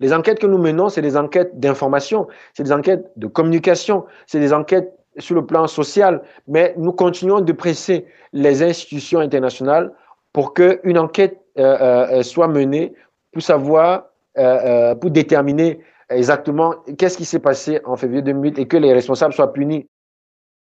Les 0.01 0.15
enquêtes 0.15 0.39
que 0.39 0.47
nous 0.47 0.57
menons, 0.57 0.89
c'est 0.89 1.03
des 1.03 1.15
enquêtes 1.15 1.61
d'information, 1.61 2.27
c'est 2.55 2.63
des 2.63 2.73
enquêtes 2.73 3.05
de 3.17 3.27
communication, 3.27 4.07
c'est 4.27 4.41
des 4.41 4.55
enquêtes 4.55 4.91
sur 5.19 5.35
le 5.35 5.45
plan 5.45 5.67
social, 5.67 6.23
mais 6.47 6.75
nous 6.79 6.93
continuons 6.93 7.41
de 7.41 7.53
presser 7.53 8.07
les 8.33 8.63
institutions 8.63 9.19
internationales 9.19 9.93
pour 10.33 10.55
qu'une 10.55 10.99
enquête 10.99 11.39
euh, 11.59 12.17
euh, 12.19 12.23
soit 12.23 12.49
menée 12.49 12.95
pour 13.33 13.43
savoir, 13.43 14.07
euh, 14.39 14.95
pour 14.95 15.11
déterminer 15.11 15.81
exactement 16.09 16.77
qu'est-ce 16.97 17.19
qui 17.19 17.27
s'est 17.27 17.41
passé 17.41 17.81
en 17.85 17.97
février 17.97 18.23
2008 18.23 18.59
et 18.59 18.67
que 18.67 18.79
les 18.79 18.95
responsables 18.95 19.35
soient 19.35 19.53
punis. 19.53 19.87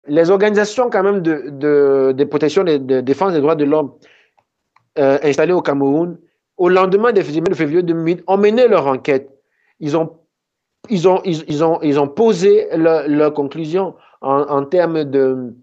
Les 0.06 0.30
organisations 0.30 0.90
quand 0.90 1.02
même 1.02 1.20
de, 1.22 2.24
protection 2.24 2.66
et 2.66 2.78
de 2.78 3.00
défense 3.00 3.32
des 3.32 3.40
droits 3.40 3.56
de 3.56 3.64
l'homme 3.64 3.94
installées 4.96 5.52
au 5.52 5.62
Cameroun 5.62 6.18
au 6.58 6.68
lendemain 6.68 7.12
des 7.12 7.22
de 7.22 7.54
février 7.54 7.82
2008, 7.82 8.24
ont 8.26 8.36
mené 8.36 8.66
leur 8.68 8.86
enquête. 8.86 9.30
Ils 9.80 9.96
ont, 9.96 10.10
ils 10.90 11.08
ont, 11.08 11.20
ils, 11.24 11.64
ont, 11.64 11.78
ils 11.82 11.98
ont 11.98 12.08
posé 12.08 12.66
leur, 12.76 13.08
leur 13.08 13.32
conclusion 13.32 13.94
en, 14.20 14.40
en, 14.40 14.64
termes 14.64 15.04
de, 15.04 15.54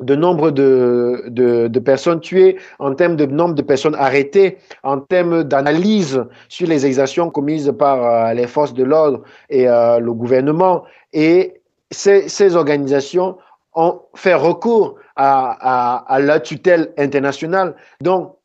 de 0.00 0.14
nombre 0.14 0.52
de, 0.52 1.24
de, 1.26 1.66
de, 1.66 1.80
personnes 1.80 2.20
tuées, 2.20 2.58
en 2.78 2.94
termes 2.94 3.16
de 3.16 3.26
nombre 3.26 3.54
de 3.54 3.62
personnes 3.62 3.96
arrêtées, 3.96 4.58
en 4.84 5.00
termes 5.00 5.42
d'analyse 5.42 6.24
sur 6.48 6.68
les 6.68 6.86
exactions 6.86 7.28
commises 7.30 7.72
par 7.76 8.04
euh, 8.04 8.32
les 8.32 8.46
forces 8.46 8.72
de 8.72 8.84
l'ordre 8.84 9.22
et 9.48 9.68
euh, 9.68 9.98
le 9.98 10.12
gouvernement. 10.12 10.84
Et 11.12 11.60
ces, 11.90 12.28
ces, 12.28 12.54
organisations 12.54 13.36
ont 13.74 14.00
fait 14.14 14.34
recours 14.34 14.94
à, 15.16 15.56
à, 15.60 16.14
à 16.14 16.20
la 16.20 16.38
tutelle 16.38 16.92
internationale. 16.96 17.74
Donc, 18.00 18.36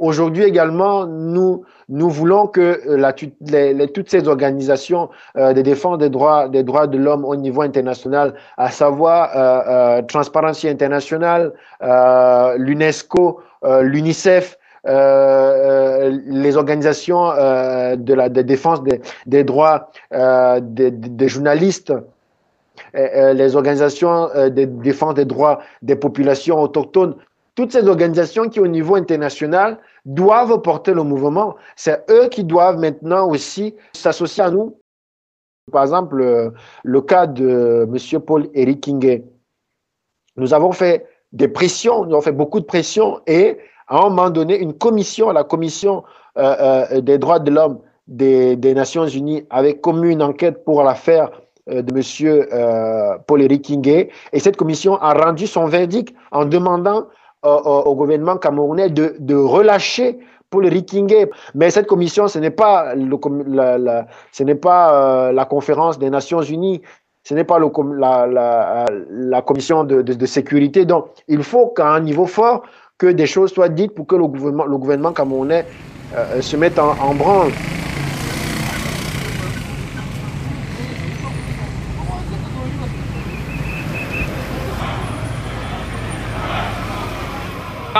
Aujourd'hui 0.00 0.44
également, 0.44 1.06
nous, 1.06 1.62
nous 1.90 2.08
voulons 2.08 2.46
que 2.46 2.80
la, 2.86 3.14
les, 3.42 3.86
toutes 3.92 4.08
ces 4.08 4.28
organisations 4.28 5.10
euh, 5.36 5.52
de 5.52 5.60
défense 5.60 5.98
des 5.98 6.08
droits, 6.08 6.48
des 6.48 6.62
droits 6.62 6.86
de 6.86 6.96
l'homme 6.96 7.22
au 7.26 7.36
niveau 7.36 7.60
international, 7.60 8.32
à 8.56 8.70
savoir 8.70 9.36
euh, 9.36 9.98
euh, 9.98 10.02
Transparency 10.02 10.68
International, 10.68 11.52
euh, 11.82 12.56
l'UNESCO, 12.56 13.40
euh, 13.64 13.82
l'UNICEF, 13.82 14.56
les 14.86 16.56
organisations 16.56 17.32
de 17.96 18.14
la 18.14 18.30
défense 18.30 18.82
des, 18.82 19.02
des 19.26 19.44
droits 19.44 19.90
des, 20.10 20.90
des, 20.90 21.28
journalistes, 21.28 21.92
les 22.94 23.56
organisations 23.56 24.30
de 24.34 24.64
défense 24.64 25.12
des 25.12 25.26
droits 25.26 25.60
des 25.82 25.96
populations 25.96 26.58
autochtones, 26.62 27.14
toutes 27.54 27.72
ces 27.72 27.86
organisations 27.88 28.48
qui, 28.48 28.58
au 28.58 28.66
niveau 28.66 28.94
international, 28.94 29.76
doivent 30.04 30.60
porter 30.62 30.94
le 30.94 31.02
mouvement. 31.02 31.56
C'est 31.76 32.04
eux 32.10 32.28
qui 32.28 32.44
doivent 32.44 32.78
maintenant 32.78 33.28
aussi 33.28 33.74
s'associer 33.92 34.42
à 34.42 34.50
nous. 34.50 34.76
Par 35.70 35.82
exemple, 35.82 36.16
le, 36.16 36.52
le 36.82 37.00
cas 37.00 37.26
de 37.26 37.88
M. 37.88 38.20
Paul 38.20 38.48
Eric 38.54 38.82
Kingue. 38.82 39.24
Nous 40.36 40.54
avons 40.54 40.72
fait 40.72 41.06
des 41.32 41.48
pressions, 41.48 42.04
nous 42.04 42.12
avons 42.12 42.22
fait 42.22 42.32
beaucoup 42.32 42.60
de 42.60 42.64
pressions 42.64 43.20
et 43.26 43.58
à 43.86 43.98
un 43.98 44.08
moment 44.08 44.30
donné, 44.30 44.58
une 44.58 44.72
commission, 44.72 45.30
la 45.30 45.44
commission 45.44 46.04
euh, 46.38 46.86
euh, 46.92 47.00
des 47.00 47.18
droits 47.18 47.40
de 47.40 47.50
l'homme 47.50 47.80
des, 48.06 48.74
Nations 48.74 49.06
Unies, 49.06 49.44
avait 49.50 49.78
commis 49.78 50.12
une 50.12 50.22
enquête 50.22 50.64
pour 50.64 50.82
l'affaire 50.82 51.30
euh, 51.68 51.82
de 51.82 51.92
M. 51.92 52.48
Euh, 52.52 53.18
Paul 53.26 53.42
Eric 53.42 53.70
et 53.86 54.38
cette 54.38 54.56
commission 54.56 54.96
a 54.96 55.12
rendu 55.12 55.46
son 55.46 55.66
verdict 55.66 56.14
en 56.30 56.44
demandant 56.44 57.06
au, 57.42 57.94
gouvernement 57.94 58.36
camerounais 58.36 58.90
de, 58.90 59.16
de 59.18 59.34
relâcher 59.34 60.18
pour 60.50 60.60
le 60.60 60.68
Rikingue. 60.68 61.30
Mais 61.54 61.70
cette 61.70 61.86
commission, 61.86 62.28
ce 62.28 62.38
n'est 62.38 62.50
pas, 62.50 62.94
euh, 62.94 64.04
la 65.32 65.44
conférence 65.44 65.98
des 65.98 66.10
Nations 66.10 66.42
Unies, 66.42 66.82
ce 67.22 67.34
n'est 67.34 67.44
pas 67.44 67.58
la, 67.58 69.42
commission 69.42 69.84
de, 69.84 70.26
sécurité. 70.26 70.84
Donc, 70.84 71.06
il 71.28 71.42
faut 71.42 71.68
qu'à 71.68 71.88
un 71.88 72.00
niveau 72.00 72.26
fort, 72.26 72.62
que 72.98 73.06
des 73.06 73.26
choses 73.26 73.52
soient 73.52 73.70
dites 73.70 73.94
pour 73.94 74.06
que 74.06 74.16
le 74.16 74.26
gouvernement, 74.26 74.66
le 74.66 74.76
gouvernement 74.76 75.12
camerounais 75.12 75.64
euh, 76.14 76.42
se 76.42 76.56
mette 76.56 76.78
en, 76.78 76.90
en 77.00 77.14
branle. 77.14 77.50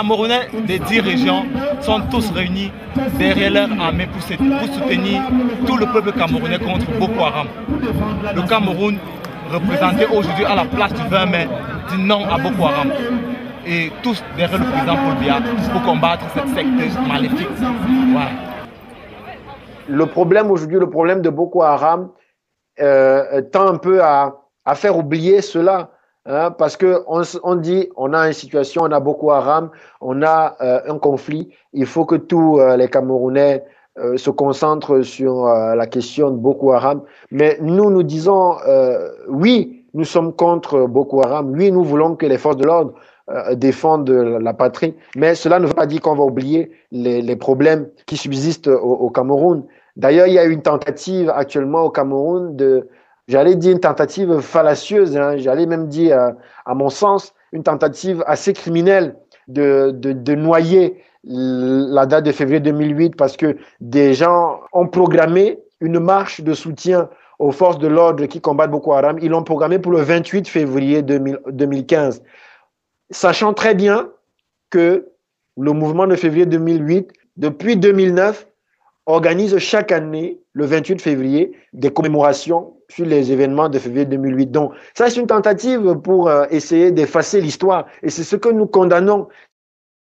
Camerounais 0.01 0.47
des 0.65 0.79
dix 0.79 0.99
régions 0.99 1.43
sont 1.79 2.01
tous 2.09 2.31
réunis 2.31 2.71
derrière 3.19 3.51
leur 3.51 3.69
armée 3.79 4.07
pour, 4.07 4.19
soutenir 4.23 5.21
tout 5.67 5.77
le 5.77 5.85
peuple 5.85 6.11
camerounais 6.13 6.57
contre 6.57 6.89
Boko 6.97 7.23
Haram. 7.23 7.47
Le 8.35 8.41
Cameroun, 8.49 8.97
représenté 9.53 10.07
aujourd'hui 10.07 10.43
à 10.43 10.55
la 10.55 10.65
place 10.65 10.91
du 10.95 11.07
20 11.07 11.25
mai, 11.27 11.47
dit 11.91 12.01
non 12.01 12.25
à 12.27 12.39
Boko 12.39 12.65
Haram. 12.65 12.91
Et 13.67 13.91
tous 14.01 14.23
derrière 14.35 14.57
le 14.57 14.65
président 14.65 14.95
Paul 14.95 15.71
pour 15.71 15.81
combattre 15.83 16.25
cette 16.33 16.47
secte 16.47 17.07
maléfique. 17.07 17.47
Le 19.87 20.05
problème 20.07 20.49
aujourd'hui, 20.49 20.79
le 20.79 20.89
problème 20.89 21.21
de 21.21 21.29
Boko 21.29 21.61
Haram 21.61 22.09
euh, 22.79 23.43
tend 23.51 23.67
un 23.67 23.77
peu 23.77 24.01
à 24.01 24.33
faire 24.73 24.97
oublier 24.97 25.43
cela. 25.43 25.91
Hein, 26.27 26.51
parce 26.51 26.77
que 26.77 27.03
on, 27.07 27.23
on, 27.43 27.55
dit, 27.55 27.89
on 27.95 28.13
a 28.13 28.27
une 28.27 28.33
situation, 28.33 28.83
on 28.83 28.91
a 28.91 28.99
Boko 28.99 29.31
Haram, 29.31 29.71
on 30.01 30.21
a 30.21 30.55
euh, 30.61 30.81
un 30.87 30.99
conflit. 30.99 31.49
Il 31.73 31.87
faut 31.87 32.05
que 32.05 32.15
tous 32.15 32.59
euh, 32.59 32.77
les 32.77 32.89
Camerounais 32.89 33.63
euh, 33.99 34.15
se 34.15 34.29
concentre 34.29 35.01
sur 35.01 35.47
euh, 35.47 35.75
la 35.75 35.85
question 35.85 36.31
de 36.31 36.37
Boko 36.37 36.71
Haram. 36.71 37.01
Mais 37.29 37.57
nous, 37.61 37.89
nous 37.89 38.03
disons, 38.03 38.55
euh, 38.65 39.09
oui, 39.27 39.83
nous 39.93 40.05
sommes 40.05 40.31
contre 40.33 40.87
Boko 40.87 41.21
Haram. 41.21 41.51
Oui, 41.51 41.73
nous 41.73 41.83
voulons 41.83 42.15
que 42.15 42.25
les 42.25 42.37
forces 42.37 42.55
de 42.55 42.63
l'ordre 42.63 42.93
défendent 43.53 44.09
la 44.09 44.53
patrie. 44.53 44.95
Mais 45.15 45.35
cela 45.35 45.59
ne 45.59 45.67
veut 45.67 45.73
pas 45.73 45.85
dire 45.85 46.01
qu'on 46.01 46.15
va 46.15 46.23
oublier 46.23 46.71
les, 46.91 47.21
les, 47.21 47.35
problèmes 47.35 47.87
qui 48.05 48.17
subsistent 48.17 48.67
au, 48.67 48.93
au 48.93 49.09
Cameroun. 49.09 49.63
D'ailleurs, 49.95 50.27
il 50.27 50.33
y 50.33 50.39
a 50.39 50.45
une 50.45 50.61
tentative 50.61 51.29
actuellement 51.29 51.81
au 51.83 51.89
Cameroun 51.89 52.55
de, 52.55 52.87
j'allais 53.31 53.55
dire 53.55 53.71
une 53.71 53.79
tentative 53.79 54.41
fallacieuse, 54.41 55.15
hein, 55.15 55.37
j'allais 55.37 55.65
même 55.65 55.87
dire, 55.87 56.33
à 56.65 56.75
mon 56.75 56.89
sens, 56.89 57.33
une 57.53 57.63
tentative 57.63 58.23
assez 58.27 58.51
criminelle 58.51 59.15
de, 59.47 59.91
de, 59.91 60.11
de 60.11 60.35
noyer 60.35 61.01
la 61.23 62.05
date 62.05 62.25
de 62.25 62.31
février 62.31 62.59
2008 62.59 63.15
parce 63.15 63.37
que 63.37 63.57
des 63.79 64.13
gens 64.13 64.59
ont 64.73 64.87
programmé 64.87 65.59
une 65.79 65.99
marche 65.99 66.41
de 66.41 66.53
soutien 66.53 67.09
aux 67.39 67.51
forces 67.51 67.79
de 67.79 67.87
l'ordre 67.87 68.25
qui 68.25 68.41
combattent 68.41 68.71
Boko 68.71 68.93
Haram. 68.93 69.17
Ils 69.21 69.29
l'ont 69.29 69.43
programmé 69.43 69.79
pour 69.79 69.93
le 69.93 70.01
28 70.01 70.47
février 70.47 71.01
2015, 71.01 72.21
sachant 73.11 73.53
très 73.53 73.75
bien 73.75 74.09
que 74.69 75.07
le 75.57 75.71
mouvement 75.71 76.05
de 76.05 76.15
février 76.15 76.45
2008, 76.45 77.11
depuis 77.37 77.77
2009, 77.77 78.47
organise 79.05 79.57
chaque 79.57 79.91
année, 79.91 80.39
le 80.53 80.65
28 80.65 81.01
février, 81.01 81.51
des 81.73 81.91
commémorations 81.91 82.73
sur 82.91 83.05
les 83.05 83.31
événements 83.31 83.69
de 83.69 83.79
février 83.79 84.05
2008. 84.05 84.51
Donc, 84.51 84.73
ça, 84.93 85.09
c'est 85.09 85.19
une 85.19 85.27
tentative 85.27 85.95
pour 86.03 86.27
euh, 86.27 86.45
essayer 86.49 86.91
d'effacer 86.91 87.39
l'histoire. 87.39 87.87
Et 88.03 88.09
c'est 88.09 88.23
ce 88.23 88.35
que 88.35 88.49
nous 88.49 88.67
condamnons. 88.67 89.27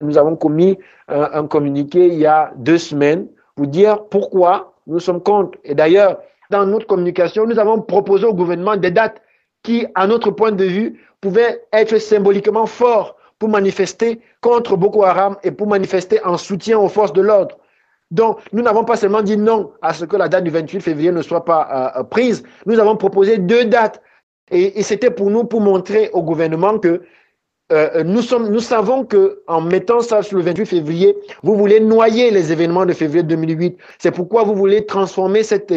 Nous 0.01 0.17
avons 0.17 0.35
commis 0.35 0.77
un, 1.07 1.29
un, 1.33 1.47
communiqué 1.47 2.07
il 2.07 2.15
y 2.15 2.25
a 2.25 2.51
deux 2.55 2.77
semaines 2.77 3.27
pour 3.55 3.67
dire 3.67 4.05
pourquoi 4.09 4.73
nous 4.87 4.99
sommes 4.99 5.21
contre. 5.21 5.57
Et 5.63 5.75
d'ailleurs, 5.75 6.19
dans 6.49 6.65
notre 6.65 6.87
communication, 6.87 7.45
nous 7.45 7.59
avons 7.59 7.81
proposé 7.81 8.25
au 8.25 8.33
gouvernement 8.33 8.75
des 8.75 8.91
dates 8.91 9.21
qui, 9.61 9.85
à 9.93 10.07
notre 10.07 10.31
point 10.31 10.51
de 10.51 10.65
vue, 10.65 10.99
pouvaient 11.21 11.61
être 11.73 11.97
symboliquement 11.97 12.65
forts 12.65 13.15
pour 13.37 13.49
manifester 13.49 14.19
contre 14.41 14.77
Boko 14.77 15.03
Haram 15.03 15.37
et 15.43 15.51
pour 15.51 15.67
manifester 15.67 16.23
en 16.25 16.37
soutien 16.37 16.79
aux 16.79 16.89
forces 16.89 17.13
de 17.13 17.21
l'ordre. 17.21 17.57
Donc, 18.11 18.39
nous 18.53 18.63
n'avons 18.63 18.83
pas 18.83 18.95
seulement 18.95 19.21
dit 19.21 19.37
non 19.37 19.71
à 19.81 19.93
ce 19.93 20.05
que 20.05 20.17
la 20.17 20.27
date 20.27 20.43
du 20.43 20.49
28 20.49 20.81
février 20.81 21.11
ne 21.11 21.21
soit 21.21 21.45
pas 21.45 21.93
euh, 21.97 22.03
prise, 22.03 22.43
nous 22.65 22.79
avons 22.79 22.95
proposé 22.95 23.37
deux 23.37 23.65
dates. 23.65 24.01
Et, 24.51 24.81
c'était 24.81 25.11
pour 25.11 25.29
nous, 25.29 25.43
pour 25.43 25.61
montrer 25.61 26.09
au 26.13 26.23
gouvernement 26.23 26.79
que 26.79 27.03
euh, 27.71 28.03
nous, 28.03 28.61
savons 28.61 29.05
que 29.05 29.43
en 29.45 29.61
mettant 29.61 29.99
ça 30.01 30.23
sur 30.23 30.37
le 30.37 30.43
28 30.43 30.65
février, 30.65 31.15
vous 31.43 31.55
voulez 31.55 31.79
noyer 31.79 32.31
les 32.31 32.51
événements 32.51 32.87
de 32.87 32.93
février 32.93 33.21
2008. 33.21 33.77
C'est 33.99 34.09
pourquoi 34.09 34.43
vous 34.43 34.55
voulez 34.55 34.87
transformer 34.87 35.43
cette, 35.43 35.71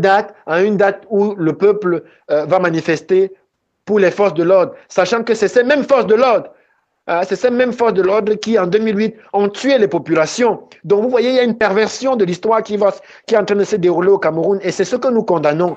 date 0.00 0.34
en 0.46 0.58
une 0.64 0.76
date 0.76 1.04
où 1.08 1.36
le 1.36 1.52
peuple 1.52 2.02
euh, 2.32 2.44
va 2.46 2.58
manifester 2.58 3.32
pour 3.84 4.00
les 4.00 4.10
forces 4.10 4.34
de 4.34 4.42
l'ordre, 4.42 4.74
sachant 4.88 5.22
que 5.22 5.32
c'est 5.32 5.46
ces 5.46 5.62
mêmes 5.62 5.84
forces 5.84 6.08
de 6.08 6.16
l'ordre 6.16 6.50
euh, 6.50 6.52
c'est 7.22 7.36
ces 7.36 7.50
mêmes 7.50 7.72
forces 7.72 7.94
de 7.94 8.02
l'ordre 8.02 8.34
qui, 8.34 8.58
en 8.58 8.66
2008, 8.66 9.14
ont 9.32 9.48
tué 9.48 9.78
les 9.78 9.86
populations. 9.86 10.60
Donc, 10.84 11.02
vous 11.02 11.08
voyez, 11.08 11.30
il 11.30 11.36
y 11.36 11.38
a 11.38 11.44
une 11.44 11.56
perversion 11.56 12.16
de 12.16 12.24
l'histoire 12.24 12.62
qui 12.62 12.74
est 12.74 13.36
en 13.36 13.44
train 13.44 13.54
de 13.54 13.64
se 13.64 13.76
dérouler 13.76 14.08
au 14.08 14.18
Cameroun, 14.18 14.58
et 14.62 14.72
c'est 14.72 14.84
ce 14.84 14.96
que 14.96 15.08
nous 15.08 15.22
condamnons. 15.22 15.76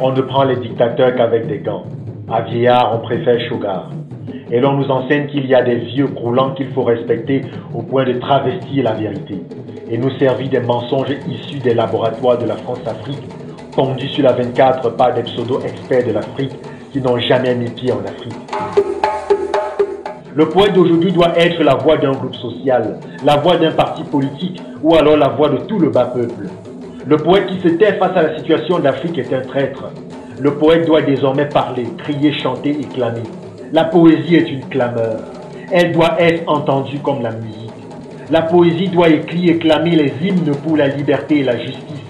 On 0.00 0.12
ne 0.12 0.22
prend 0.22 0.44
les 0.44 0.56
dictateurs 0.56 1.14
qu'avec 1.14 1.46
des 1.46 1.58
gants. 1.58 1.84
À 2.30 2.40
vieillard, 2.42 2.94
on 2.94 3.00
préfère 3.00 3.38
Sugar. 3.48 3.90
Et 4.50 4.60
l'on 4.60 4.72
nous 4.74 4.90
enseigne 4.90 5.26
qu'il 5.26 5.46
y 5.46 5.54
a 5.54 5.62
des 5.62 5.76
vieux 5.76 6.08
croulants 6.08 6.54
qu'il 6.54 6.72
faut 6.72 6.82
respecter 6.82 7.42
au 7.74 7.82
point 7.82 8.04
de 8.04 8.14
travestir 8.14 8.84
la 8.84 8.92
vérité. 8.92 9.42
Et 9.90 9.98
nous 9.98 10.10
servir 10.18 10.48
des 10.48 10.60
mensonges 10.60 11.14
issus 11.28 11.58
des 11.58 11.74
laboratoires 11.74 12.38
de 12.38 12.46
la 12.46 12.56
France-Afrique, 12.56 13.22
pondus 13.72 14.08
sur 14.08 14.24
la 14.24 14.32
24 14.32 14.96
par 14.96 15.12
des 15.12 15.22
pseudo-experts 15.22 16.06
de 16.06 16.12
l'Afrique 16.12 16.52
qui 16.94 17.00
n'ont 17.00 17.18
jamais 17.18 17.56
mis 17.56 17.70
pied 17.70 17.90
en 17.90 17.98
Afrique. 18.04 18.32
Le 20.32 20.48
poète 20.48 20.74
d'aujourd'hui 20.74 21.10
doit 21.10 21.36
être 21.36 21.60
la 21.64 21.74
voix 21.74 21.96
d'un 21.96 22.12
groupe 22.12 22.36
social, 22.36 23.00
la 23.24 23.36
voix 23.38 23.56
d'un 23.56 23.72
parti 23.72 24.04
politique 24.04 24.62
ou 24.80 24.94
alors 24.94 25.16
la 25.16 25.30
voix 25.30 25.48
de 25.48 25.56
tout 25.56 25.80
le 25.80 25.90
bas 25.90 26.04
peuple. 26.04 26.46
Le 27.04 27.16
poète 27.16 27.48
qui 27.48 27.60
se 27.60 27.74
tait 27.74 27.94
face 27.94 28.16
à 28.16 28.22
la 28.22 28.36
situation 28.38 28.78
d'Afrique 28.78 29.18
est 29.18 29.34
un 29.34 29.40
traître. 29.40 29.90
Le 30.38 30.54
poète 30.54 30.86
doit 30.86 31.02
désormais 31.02 31.48
parler, 31.48 31.84
crier, 31.98 32.32
chanter 32.32 32.70
et 32.70 32.84
clamer. 32.84 33.24
La 33.72 33.86
poésie 33.86 34.36
est 34.36 34.48
une 34.48 34.64
clameur. 34.66 35.18
Elle 35.72 35.90
doit 35.90 36.14
être 36.20 36.44
entendue 36.46 37.00
comme 37.00 37.22
la 37.22 37.32
musique. 37.32 37.72
La 38.30 38.42
poésie 38.42 38.88
doit 38.88 39.08
écrire 39.08 39.56
et 39.56 39.58
clamer 39.58 39.96
les 39.96 40.12
hymnes 40.22 40.52
pour 40.62 40.76
la 40.76 40.86
liberté 40.86 41.40
et 41.40 41.42
la 41.42 41.58
justice. 41.58 42.04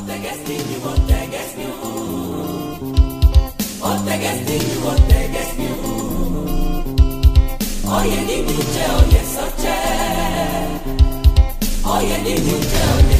boia 11.99 12.19
de 12.19 12.41
montão. 12.43 13.16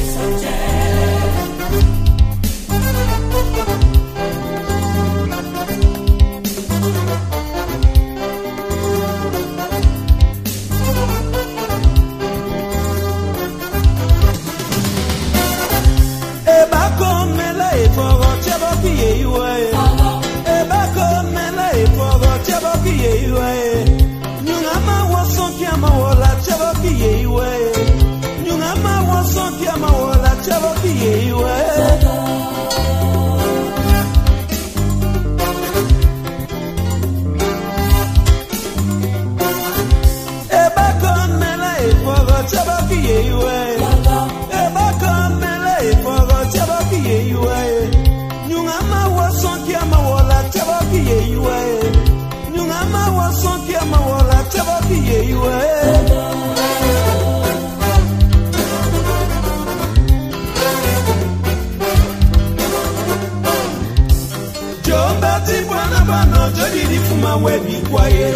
Webi 67.44 67.76
kwaye 67.90 68.30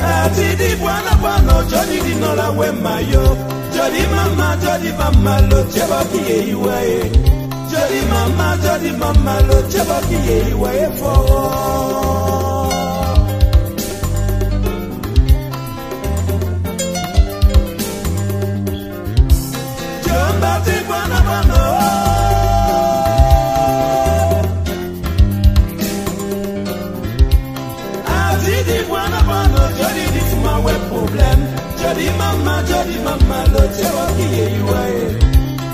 ati 0.00 0.46
di 0.60 0.76
bwana 0.80 1.12
bwana 1.20 1.54
jodi 1.70 1.98
di 2.06 2.14
nola 2.20 2.50
we 2.58 2.68
mayo 2.84 3.24
jodi 3.74 4.02
mama 4.14 4.48
jodi 4.62 4.90
mama 5.00 5.34
lo 5.50 5.60
cheba 5.72 6.00
kiye 6.12 6.36
iwe 6.52 7.10
Jody 7.72 8.00
mama, 8.12 8.58
Jody 8.62 8.90
mama, 8.98 9.40
lo 9.48 9.62
cheba 9.72 9.98
ki 10.06 10.16
ye 10.28 10.38
iwe 10.52 10.70
e 10.84 10.88
foro. 10.98 12.52
Jamba 20.06 20.52
ti 20.64 20.74
bwana 20.86 21.18
bwana. 21.26 21.81
E. 34.32 35.32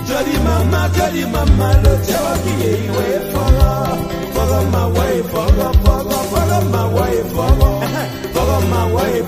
Jody 0.09 0.37
mama, 0.45 0.81
Jody 0.97 1.25
mama, 1.33 1.69
lo 1.83 1.93
chewa 2.07 2.35
ki 2.43 2.53
iwe 2.85 3.09
way, 4.95 5.23
way, 8.95 9.23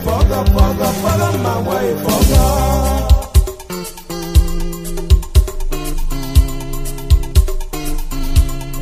way, 1.67 1.95
way. 2.07 2.31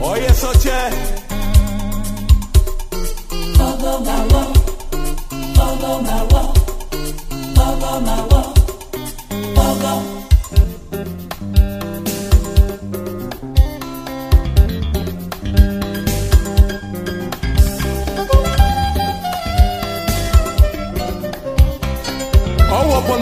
Oye, 0.01 0.32
Soche. 0.34 1.08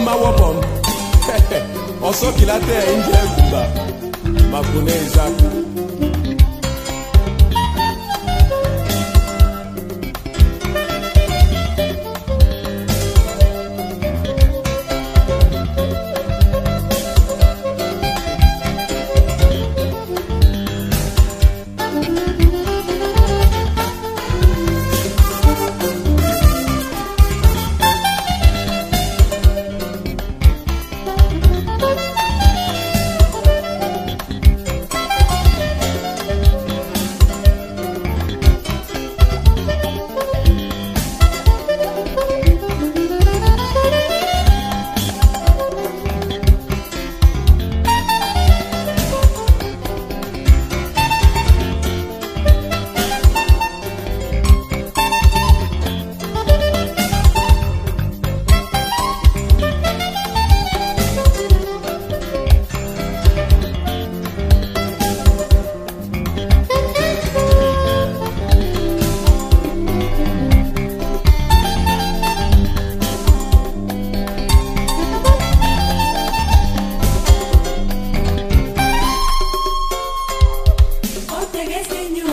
mma 0.07 0.15
wopon 0.15 0.55
ọsọ 2.09 2.27
kilata 2.37 2.73
ya 2.73 2.83
india 2.93 3.19
egumba 3.25 3.61
ma 4.51 4.59
kwune 4.67 4.91
ezaku 5.03 5.47
te 81.65 82.09
knew. 82.09 82.26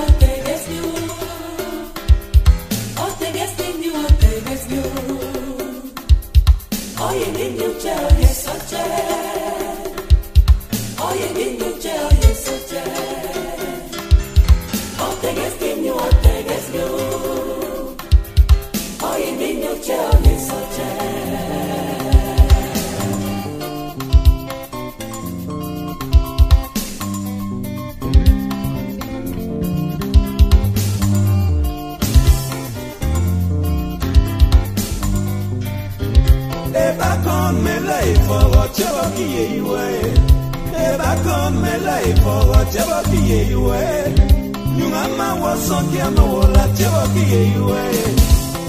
wasokia 45.65 46.11
mawola 46.11 46.69
tebakiye 46.77 47.41
iwe 47.57 47.83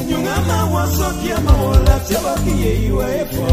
nyungama 0.10 0.66
wasokia 0.74 1.38
mawola 1.41 2.00
tebakiye 2.08 2.72
iwe 2.88 3.26
fo 3.32 3.48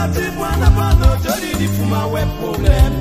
Ati 0.00 0.30
bwana 0.36 0.70
bwana 0.70 1.16
jodi 1.22 1.52
di 1.58 1.66
fuma 1.68 2.06
we 2.12 2.22
problem. 2.38 2.92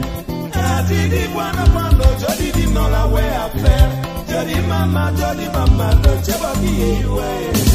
Ati 0.53 0.99
di 1.09 1.27
bwana 1.33 1.63
bwana 1.73 2.07
jodi 2.21 2.51
di 2.51 2.65
nola 2.73 3.03
we 3.13 3.21
affair. 3.43 3.87
Jodi 4.29 4.57
mama 4.67 5.11
jodi 5.17 5.47
mama 5.55 5.87
no 6.03 6.11
cheba 6.25 6.51
ki 6.59 7.05
we. 7.15 7.68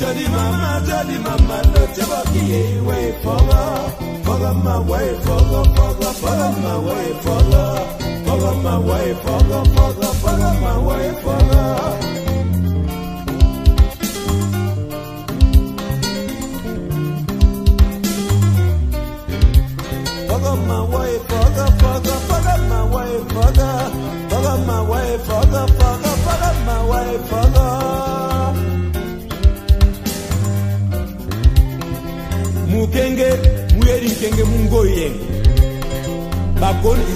Jadi 0.00 0.24
mama, 0.32 0.80
jadi 0.80 1.16
mama, 1.20 1.60
don't 1.76 1.92
you 1.92 2.08
walk 2.08 2.32
away 2.32 3.12
for 3.20 3.36
my, 3.36 3.84
for 4.24 4.54
my 4.64 4.80
way 4.88 5.12
for 5.20 5.39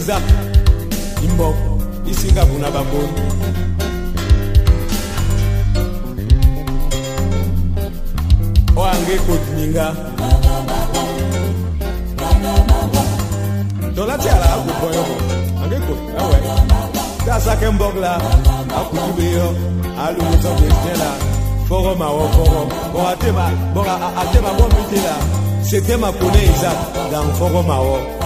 eza 0.05 0.21
imboko 1.25 1.81
isingabuna 2.11 2.71
baboni 2.71 3.21
oange 8.77 9.17
kotininga 9.27 9.87
tolati 13.97 14.29
ala 14.29 14.47
akuboyoko 14.55 15.17
ange 15.63 15.79
koti 15.87 16.07
ewe 16.21 16.39
tasake 17.27 17.67
ah 17.67 17.73
mbogla 17.73 18.13
akutubeyo 18.79 19.49
alumusa 20.05 20.51
kwetela 20.59 21.11
foroma 21.69 22.09
wo 22.17 22.29
forom 22.29 22.69
bo 22.93 23.09
atema 23.09 23.47
bo 23.75 23.81
atema 24.21 24.51
bo 24.59 24.65
mitela 24.75 25.15
setema 25.71 26.13
kone 26.13 26.43
eza 26.45 26.73
dan 27.11 27.27
foroma 27.39 27.81
wo 27.81 28.24